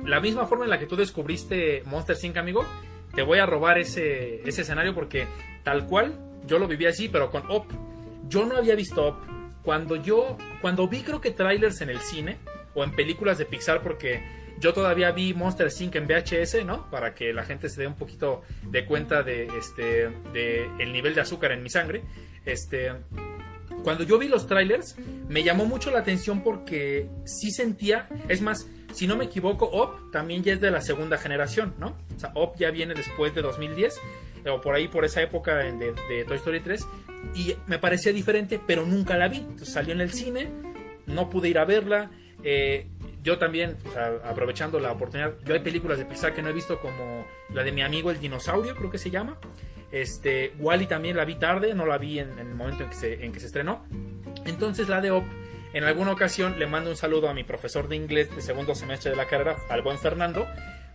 [0.08, 2.38] la misma forma en la que tú descubriste Monster Inc.
[2.38, 2.66] amigo.
[3.14, 5.28] Te voy a robar ese, ese escenario porque
[5.64, 7.66] tal cual yo lo viví así, pero con Op.
[8.28, 9.18] Yo no había visto Op.
[9.64, 12.38] Cuando yo, cuando vi creo que trailers en el cine
[12.74, 14.24] o en películas de Pixar, porque
[14.60, 15.96] yo todavía vi Monster Inc.
[15.96, 16.90] en VHS, ¿no?
[16.90, 21.16] Para que la gente se dé un poquito de cuenta de este, de el nivel
[21.16, 22.04] de azúcar en mi sangre.
[22.46, 22.94] Este,
[23.84, 24.96] cuando yo vi los trailers,
[25.28, 28.68] me llamó mucho la atención porque sí sentía, es más,
[28.98, 31.96] si no me equivoco, Op también ya es de la segunda generación, ¿no?
[32.16, 34.02] O sea, Op ya viene después de 2010,
[34.50, 36.88] o por ahí, por esa época de, de Toy Story 3,
[37.36, 39.38] y me parecía diferente, pero nunca la vi.
[39.38, 40.48] Entonces salió en el cine,
[41.06, 42.10] no pude ir a verla.
[42.44, 42.88] eh,
[43.22, 43.78] yo también,
[44.24, 47.72] aprovechando la oportunidad, yo hay películas de Pixar que no he visto como la de
[47.74, 49.38] mi amigo el dinosaurio, creo que se llama.
[49.92, 53.46] Este, Wally también la vi tarde, no la vi en, el momento en que se
[53.46, 53.86] estrenó.
[54.46, 55.26] Entonces la de OP,
[55.74, 59.12] en alguna ocasión le mando un saludo a mi profesor de inglés de segundo semestre
[59.12, 60.48] de la carrera, al buen Fernando.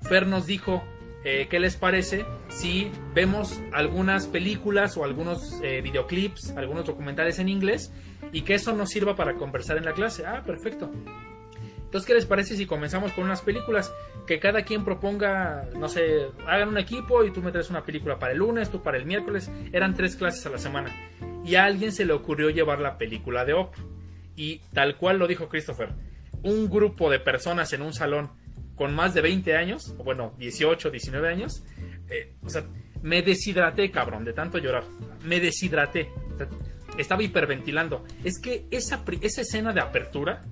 [0.03, 0.83] Fer nos dijo,
[1.25, 7.49] eh, ¿qué les parece si vemos algunas películas o algunos eh, videoclips, algunos documentales en
[7.49, 7.93] inglés
[8.33, 10.27] y que eso nos sirva para conversar en la clase?
[10.27, 10.91] Ah, perfecto.
[11.93, 13.93] Entonces, ¿qué les parece si comenzamos con unas películas?
[14.27, 18.19] Que cada quien proponga, no sé, hagan un equipo y tú me traes una película
[18.19, 19.51] para el lunes, tú para el miércoles.
[19.73, 20.91] Eran tres clases a la semana.
[21.45, 23.75] Y a alguien se le ocurrió llevar la película de Op.
[24.37, 25.91] Y tal cual lo dijo Christopher,
[26.43, 28.31] un grupo de personas en un salón
[28.75, 31.63] con más de 20 años, bueno, 18, 19 años,
[32.09, 32.65] eh, o sea,
[33.03, 34.85] me deshidraté, cabrón, de tanto llorar.
[35.25, 36.11] Me deshidraté.
[36.99, 38.05] estaba hiperventilando.
[38.25, 40.43] Es que esa, esa escena de apertura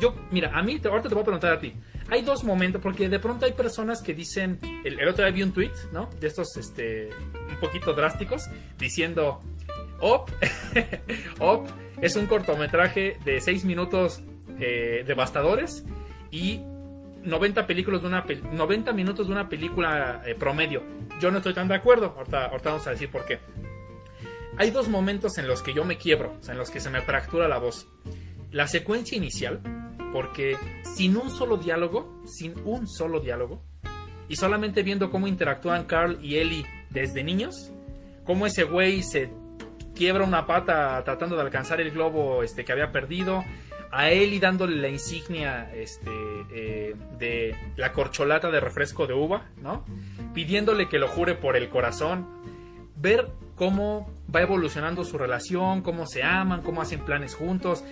[0.00, 1.74] yo, mira, a mí, ahorita te voy a preguntar a ti.
[2.10, 5.52] Hay dos momentos, porque de pronto hay personas que dicen, el, otro día vi un
[5.52, 6.10] tweet, ¿no?
[6.20, 7.10] De estos, este,
[7.48, 8.48] un poquito drásticos,
[8.78, 9.40] diciendo,
[10.04, 10.30] Op,
[11.38, 11.66] Op
[12.02, 14.22] es un cortometraje de 6 minutos
[14.60, 15.82] eh, devastadores
[16.30, 16.60] y
[17.22, 20.82] 90, películas de una, 90 minutos de una película eh, promedio.
[21.20, 23.38] Yo no estoy tan de acuerdo, ahorita, ahorita vamos a decir por qué.
[24.58, 26.90] Hay dos momentos en los que yo me quiebro, o sea, en los que se
[26.90, 27.88] me fractura la voz.
[28.50, 29.62] La secuencia inicial,
[30.12, 30.58] porque
[30.94, 33.62] sin un solo diálogo, sin un solo diálogo,
[34.28, 37.72] y solamente viendo cómo interactúan Carl y Ellie desde niños,
[38.24, 39.30] cómo ese güey se
[39.94, 43.44] quiebra una pata tratando de alcanzar el globo este, que había perdido,
[43.90, 46.10] a Ellie dándole la insignia este,
[46.52, 49.84] eh, de la corcholata de refresco de uva, ¿no?
[50.34, 52.26] Pidiéndole que lo jure por el corazón.
[52.96, 57.84] Ver cómo va evolucionando su relación, cómo se aman, cómo hacen planes juntos.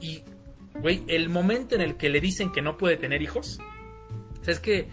[0.00, 0.22] Y
[0.74, 3.60] Güey, el momento en el que le dicen que no puede tener hijos.
[4.46, 4.88] Es que,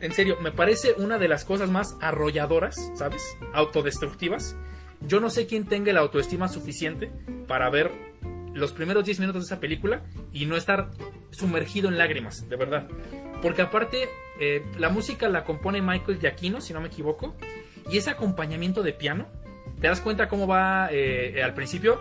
[0.00, 3.22] en serio, me parece una de las cosas más arrolladoras, ¿sabes?
[3.54, 4.56] Autodestructivas.
[5.06, 7.10] Yo no sé quién tenga la autoestima suficiente
[7.46, 7.90] para ver
[8.54, 10.02] los primeros 10 minutos de esa película
[10.32, 10.90] y no estar
[11.30, 12.88] sumergido en lágrimas, de verdad.
[13.42, 14.08] Porque aparte,
[14.40, 17.34] eh, la música la compone Michael Giacchino, si no me equivoco,
[17.90, 19.26] y ese acompañamiento de piano,
[19.80, 22.00] te das cuenta cómo va eh, al principio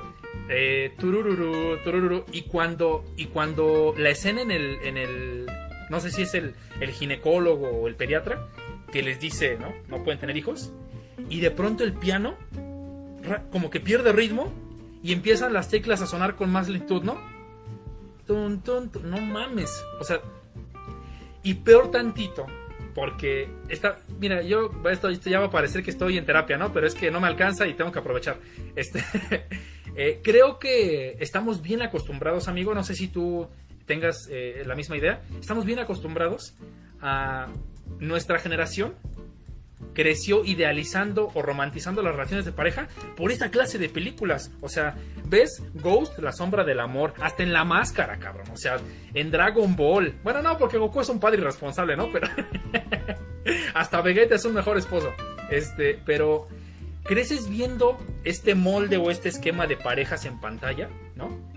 [0.49, 5.47] eh, turururu, turururu, y cuando, y cuando la escena en el, en el,
[5.89, 8.47] no sé si es el, el ginecólogo o el pediatra,
[8.91, 9.73] que les dice, ¿no?
[9.89, 10.71] No pueden tener hijos,
[11.29, 12.35] y de pronto el piano,
[13.51, 14.51] como que pierde ritmo,
[15.01, 17.17] y empiezan las teclas a sonar con más lentitud, ¿no?
[18.27, 20.21] no mames, o sea,
[21.43, 22.45] y peor tantito,
[22.95, 26.71] porque está, mira, yo esto, ya va a parecer que estoy en terapia, ¿no?
[26.71, 28.37] Pero es que no me alcanza y tengo que aprovechar.
[28.75, 29.03] Este,
[29.95, 33.47] Eh, creo que estamos bien acostumbrados, amigo, no sé si tú
[33.85, 36.55] tengas eh, la misma idea, estamos bien acostumbrados
[36.99, 37.49] a
[37.99, 38.95] nuestra generación
[39.93, 44.51] creció idealizando o romantizando las relaciones de pareja por esa clase de películas.
[44.61, 48.47] O sea, ves Ghost, la sombra del amor, hasta en la máscara, cabrón.
[48.51, 48.77] O sea,
[49.13, 50.15] en Dragon Ball.
[50.23, 52.11] Bueno, no, porque Goku es un padre irresponsable, ¿no?
[52.11, 52.27] Pero
[53.73, 55.13] hasta Vegeta es un mejor esposo.
[55.49, 56.47] Este, pero
[57.03, 61.53] creces viendo este molde o este esquema de parejas en pantalla, ¿no?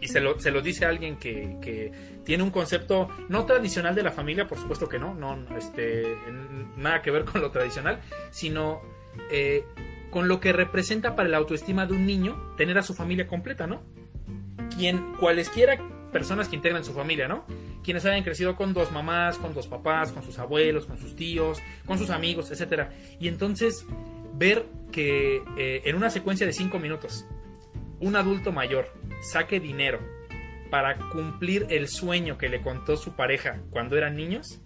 [0.00, 1.92] Y se lo, se lo dice alguien que,
[2.30, 6.16] tiene un concepto no tradicional de la familia, por supuesto que no, no este,
[6.76, 7.98] nada que ver con lo tradicional,
[8.30, 8.82] sino
[9.32, 9.64] eh,
[10.10, 13.66] con lo que representa para la autoestima de un niño tener a su familia completa,
[13.66, 13.82] ¿no?
[14.76, 15.76] Quien, cualesquiera
[16.12, 17.44] personas que integran su familia, ¿no?
[17.82, 21.58] Quienes hayan crecido con dos mamás, con dos papás, con sus abuelos, con sus tíos,
[21.84, 22.90] con sus amigos, etc.
[23.18, 23.84] Y entonces
[24.34, 27.26] ver que eh, en una secuencia de 5 minutos
[27.98, 28.86] un adulto mayor
[29.20, 30.19] saque dinero
[30.70, 34.60] para cumplir el sueño que le contó su pareja cuando eran niños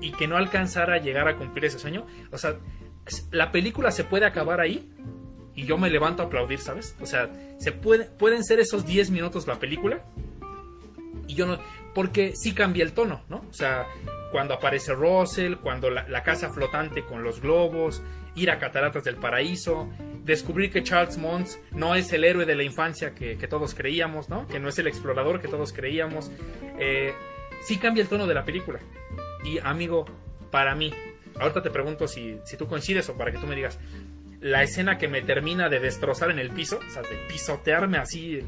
[0.00, 2.56] y que no alcanzara a llegar a cumplir ese sueño, o sea,
[3.30, 4.92] la película se puede acabar ahí
[5.54, 6.96] y yo me levanto a aplaudir, ¿sabes?
[7.00, 10.04] O sea, se puede, pueden ser esos 10 minutos la película
[11.26, 11.58] y yo no,
[11.94, 13.44] porque sí cambia el tono, ¿no?
[13.48, 13.86] O sea,
[14.30, 18.02] cuando aparece Russell, cuando la, casa flotante con los globos,
[18.36, 19.88] ir a Cataratas del Paraíso,
[20.24, 24.46] descubrir que Charles Mons no es el héroe de la infancia que, todos creíamos, ¿no?
[24.46, 26.30] Que no es el explorador que todos creíamos.
[26.78, 27.14] Eh,
[27.62, 28.78] sí cambia el tono de la película.
[29.44, 30.04] Y amigo,
[30.50, 30.92] para mí,
[31.38, 33.78] ahorita te pregunto si, si tú coincides o para que tú me digas,
[34.40, 38.42] la escena que me termina de destrozar en el piso, o sea, de pisotearme así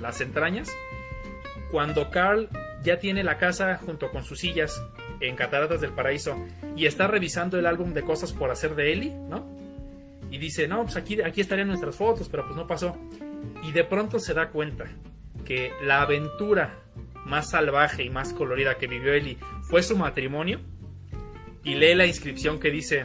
[0.00, 0.70] las entrañas,
[1.70, 2.48] cuando Carl
[2.82, 4.80] ya tiene la casa junto con sus sillas
[5.20, 6.36] en Cataratas del Paraíso
[6.76, 9.46] y está revisando el álbum de cosas por hacer de Ellie, ¿no?
[10.30, 12.96] Y dice, no, pues aquí, aquí estarían nuestras fotos, pero pues no pasó.
[13.62, 14.86] Y de pronto se da cuenta
[15.44, 16.74] que la aventura
[17.24, 20.60] más salvaje y más colorida que vivió Ellie fue su matrimonio.
[21.62, 23.04] Y lee la inscripción que dice,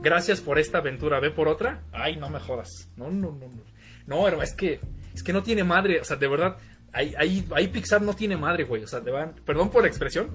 [0.00, 1.82] gracias por esta aventura, ve por otra.
[1.92, 2.88] Ay, no me jodas.
[2.96, 3.62] No, no, no, no.
[4.06, 4.80] No, pero es que
[5.16, 6.58] es que no tiene madre, o sea, de verdad,
[6.92, 9.88] ahí, ahí, ahí Pixar no tiene madre, güey, o sea, te van, perdón por la
[9.88, 10.28] expresión,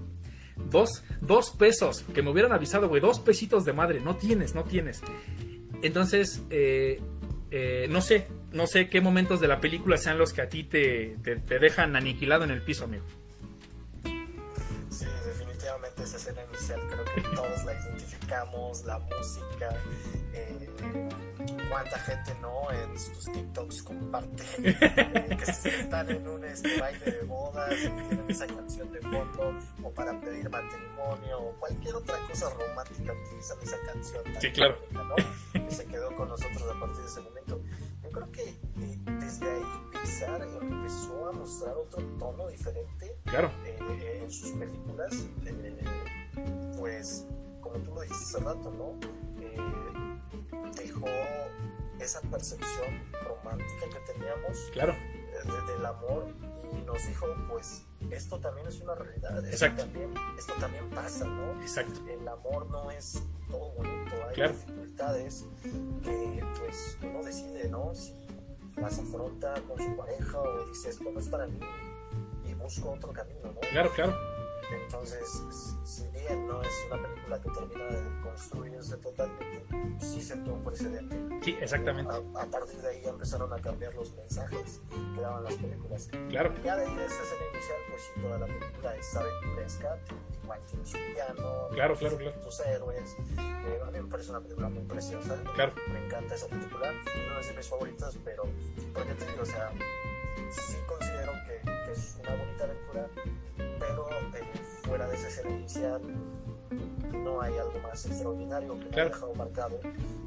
[0.69, 4.63] dos, dos pesos, que me hubieran avisado, güey, dos pesitos de madre, no tienes, no
[4.63, 5.01] tienes.
[5.81, 7.01] Entonces, eh,
[7.49, 10.63] eh, no sé, no sé qué momentos de la película sean los que a ti
[10.63, 13.03] te, te, te dejan aniquilado en el piso, amigo.
[14.89, 19.75] Sí, definitivamente esa escena inicial creo que todos la identificamos, la música,
[20.33, 20.69] eh,
[21.71, 27.23] cuánta gente no en sus TikToks comparte eh, que están en un este, baile de
[27.23, 32.49] bodas y tienen esa canción de fondo o para pedir matrimonio o cualquier otra cosa
[32.49, 34.75] romántica utilizan esa canción tan Sí, claro.
[34.91, 35.15] ¿no?
[35.53, 37.61] que se quedó con nosotros a partir de ese momento.
[38.03, 39.63] Yo creo que eh, desde ahí
[39.93, 45.85] Pixar empezó a mostrar otro tono diferente Claro, eh, en sus películas, eh,
[46.77, 47.25] pues,
[47.61, 49.21] como tú lo dijiste hace rato, ¿no?
[50.75, 51.05] Dejó
[51.99, 56.27] esa percepción romántica que teníamos claro, eh, de- del amor
[56.73, 61.61] y nos dijo, pues, esto también es una realidad, esto también, esto también pasa, ¿no?
[61.61, 61.99] exacto.
[62.09, 64.53] El amor no es todo bonito, hay Claro.
[64.53, 65.45] dificultades
[66.03, 67.93] que, pues, uno decide, ¿no?
[67.93, 68.15] Si
[68.77, 71.59] las afronta con su pareja o dice, esto no es para mí
[72.45, 73.59] y busco otro camino, ¿no?
[73.59, 74.17] Claro, claro.
[74.83, 75.27] Entonces,
[75.83, 79.65] si no es una película que termina de construirse totalmente,
[79.99, 81.17] sí sentó un precedente.
[81.43, 82.13] Sí, exactamente.
[82.13, 84.81] A, a partir de ahí empezaron a cambiar los mensajes
[85.15, 86.09] que daban las películas.
[86.29, 89.97] Claro, Ya de ahí de esa escena inicial, pues sí, toda la película es aventuresca,
[90.43, 92.41] igual tiene su piano, Claro, claro, claro.
[92.43, 93.15] sus héroes.
[93.37, 95.37] Eh, a mí me parece una película muy preciosa.
[95.55, 95.73] Claro.
[95.91, 96.91] Me encanta esa película.
[96.91, 98.43] No es de mis favoritas, pero
[98.93, 99.71] porque te digo, o sea,
[105.49, 106.01] inicial
[107.13, 109.01] no hay algo más extraordinario que Claro.
[109.09, 109.79] haya dejado marcado,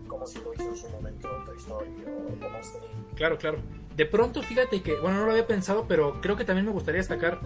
[0.06, 2.82] como si lo hizo en su momento Toy Story o, o Monster
[3.16, 3.58] claro, claro.
[3.96, 6.98] De pronto, fíjate que, bueno, no lo había pensado, pero creo que también me gustaría
[7.00, 7.40] destacar,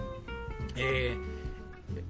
[0.77, 1.16] eh,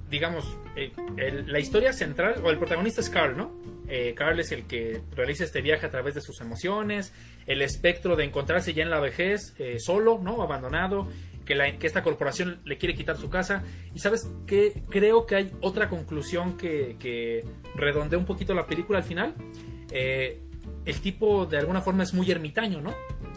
[0.09, 0.45] digamos,
[0.75, 3.51] eh, el- la historia central, o el protagonista es Carl, ¿no?
[3.87, 7.11] Eh, Carl es el que realiza este viaje a través de sus emociones,
[7.47, 10.41] el espectro de encontrarse ya en la vejez, eh, solo, ¿no?
[10.41, 11.07] Abandonado,
[11.49, 13.63] que, esta corporación le quiere quitar su casa.
[13.95, 17.43] Y sabes que creo que hay otra conclusión que, que
[17.75, 19.33] redondea un poquito la película al final.
[19.91, 20.39] Eh,
[20.85, 22.93] el tipo de alguna forma es muy ermitaño, ¿no?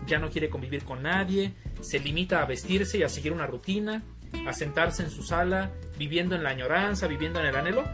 [0.06, 4.02] Ya no quiere convivir con nadie, se limita a vestirse y a seguir una rutina,
[4.46, 7.84] a sentarse en su sala, viviendo en la añoranza, viviendo en el anhelo.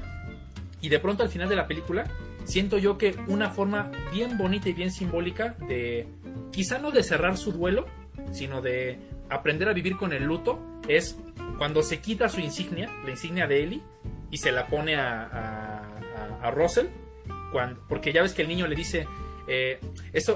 [0.81, 2.07] Y de pronto al final de la película,
[2.45, 6.09] siento yo que una forma bien bonita y bien simbólica de,
[6.51, 7.87] quizá no de cerrar su duelo,
[8.33, 8.99] sino de
[9.31, 10.59] aprender a vivir con el luto,
[10.89, 11.18] es
[11.59, 13.83] cuando se quita su insignia, la insignia de Ellie,
[14.31, 15.85] y se la pone a,
[16.55, 16.87] Russell,
[17.53, 19.07] cuando, porque ya ves que el niño le dice,
[19.49, 19.81] eh,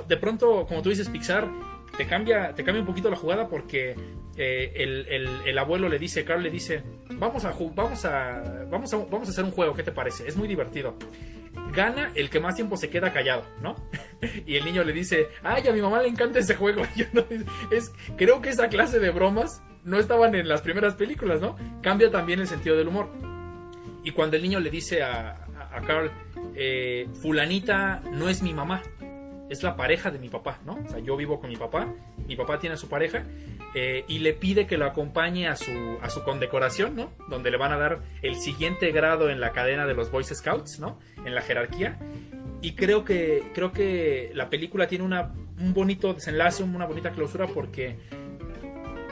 [0.08, 1.48] de pronto, como tú dices, Pixar,
[1.96, 3.94] te cambia, te cambia un poquito la jugada porque
[4.36, 8.92] eh, el, el- el abuelo le dice, Carl le dice, vamos a, vamos, a, vamos,
[8.94, 10.26] a, vamos a hacer un juego, ¿qué te parece?
[10.26, 10.96] Es muy divertido.
[11.72, 13.76] Gana el que más tiempo se queda callado, ¿no?
[14.46, 16.82] Y el niño le dice, ay, a mi mamá le encanta ese juego.
[16.96, 20.94] Y uno dice, es, creo que esa clase de bromas no estaban en las primeras
[20.94, 21.56] películas, ¿no?
[21.82, 23.10] Cambia también el sentido del humor.
[24.04, 26.10] Y cuando el niño le dice a, a, a Carl,
[26.54, 28.82] eh, fulanita no es mi mamá,
[29.52, 30.78] es la pareja de mi papá, ¿no?
[30.84, 31.92] O sea, yo vivo con mi papá,
[32.26, 33.24] mi papá tiene a su pareja
[33.74, 37.12] eh, y le pide que lo acompañe a su, a su condecoración, ¿no?
[37.28, 40.80] Donde le van a dar el siguiente grado en la cadena de los Boy Scouts,
[40.80, 40.98] ¿no?
[41.24, 41.98] En la jerarquía.
[42.60, 47.46] Y creo que, creo que la película tiene una, un bonito desenlace, una bonita clausura
[47.48, 47.96] porque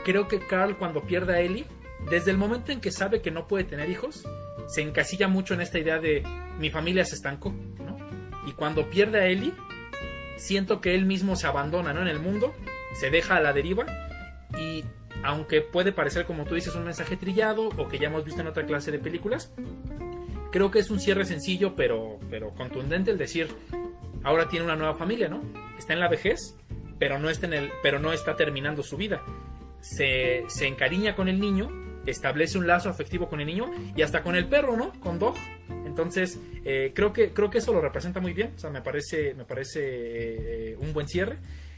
[0.04, 1.64] creo que Carl cuando pierde a Ellie,
[2.08, 4.24] desde el momento en que sabe que no puede tener hijos,
[4.68, 6.22] se encasilla mucho en esta idea de
[6.58, 7.98] mi familia se estancó, ¿no?
[8.46, 9.52] Y cuando pierde a Ellie,
[10.40, 12.00] siento que él mismo se abandona, ¿no?
[12.02, 12.54] En el mundo,
[12.94, 13.86] se deja a la deriva
[14.58, 14.84] y
[15.22, 18.46] aunque puede parecer como tú dices un mensaje trillado o que ya hemos visto en
[18.46, 19.52] otra clase de películas,
[20.50, 23.48] creo que es un cierre sencillo pero, pero contundente el decir,
[24.24, 25.42] ahora tiene una nueva familia, ¿no?
[25.78, 26.56] Está en la vejez,
[26.98, 29.22] pero no está, en el, pero no está terminando su vida.
[29.82, 31.68] Se, se encariña con el niño,
[32.06, 34.92] establece un lazo afectivo con el niño y hasta con el perro, ¿no?
[35.00, 35.36] Con Dog.
[36.02, 38.52] Entonces, eh, creo, que, creo que eso lo representa muy bien.
[38.56, 41.36] O sea, me parece, me parece eh, un buen cierre.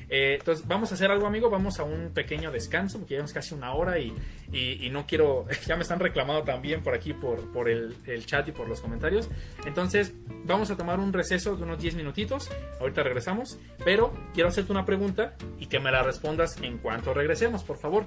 [0.08, 1.50] Eh, entonces, vamos a hacer algo, amigo.
[1.50, 4.14] Vamos a un pequeño descanso, porque llevamos casi una hora y,
[4.52, 5.46] y- no quiero.
[5.66, 7.96] Ya me están reclamando también por aquí, por, por el,
[8.26, 9.28] chat y por los comentarios.
[9.66, 10.12] Entonces,
[10.44, 12.50] vamos a tomar un receso de unos 10 minutitos.
[12.80, 13.58] Ahorita regresamos.
[13.84, 18.04] Pero quiero hacerte una pregunta y que me la respondas en cuanto regresemos, por favor.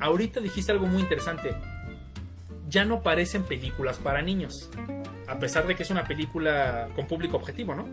[0.00, 1.54] Ahorita dijiste algo muy interesante.
[2.70, 4.70] Ya no parecen películas para niños.
[5.28, 7.86] A pesar de que es una película con público objetivo, ¿no?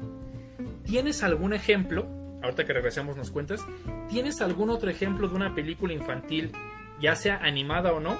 [0.86, 2.08] ¿Tienes algún ejemplo?
[2.42, 3.66] ahorita que regresemos nos cuentas.
[4.10, 6.52] ¿Tienes algún otro ejemplo de una película infantil,
[7.00, 8.18] ya sea animada o no,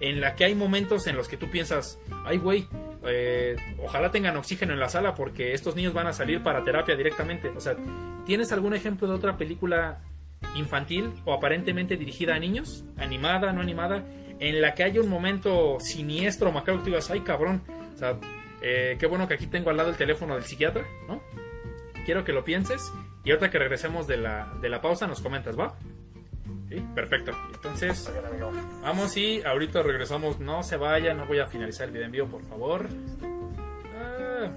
[0.00, 2.68] en la que hay momentos en los que tú piensas, ay güey,
[3.04, 6.96] eh, ojalá tengan oxígeno en la sala porque estos niños van a salir para terapia
[6.96, 7.48] directamente?
[7.48, 7.76] O sea,
[8.26, 10.00] ¿tienes algún ejemplo de otra película
[10.56, 14.04] infantil o aparentemente dirigida a niños, animada, no animada,
[14.42, 17.62] en la que haya un momento siniestro, macabro, que tú digas, ay cabrón,
[17.94, 18.18] o sea,
[18.60, 21.22] eh, qué bueno que aquí tengo al lado el teléfono del psiquiatra, ¿no?
[22.04, 25.56] Quiero que lo pienses y ahorita que regresemos de la, de la pausa nos comentas,
[25.56, 25.76] ¿va?
[26.68, 27.30] Sí, perfecto.
[27.54, 28.12] Entonces,
[28.82, 30.40] vamos y ahorita regresamos.
[30.40, 32.88] No se vaya, no voy a finalizar el video por favor.
[33.96, 34.48] Ah.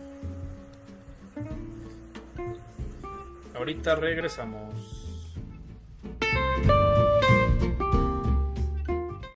[3.54, 5.06] Ahorita regresamos.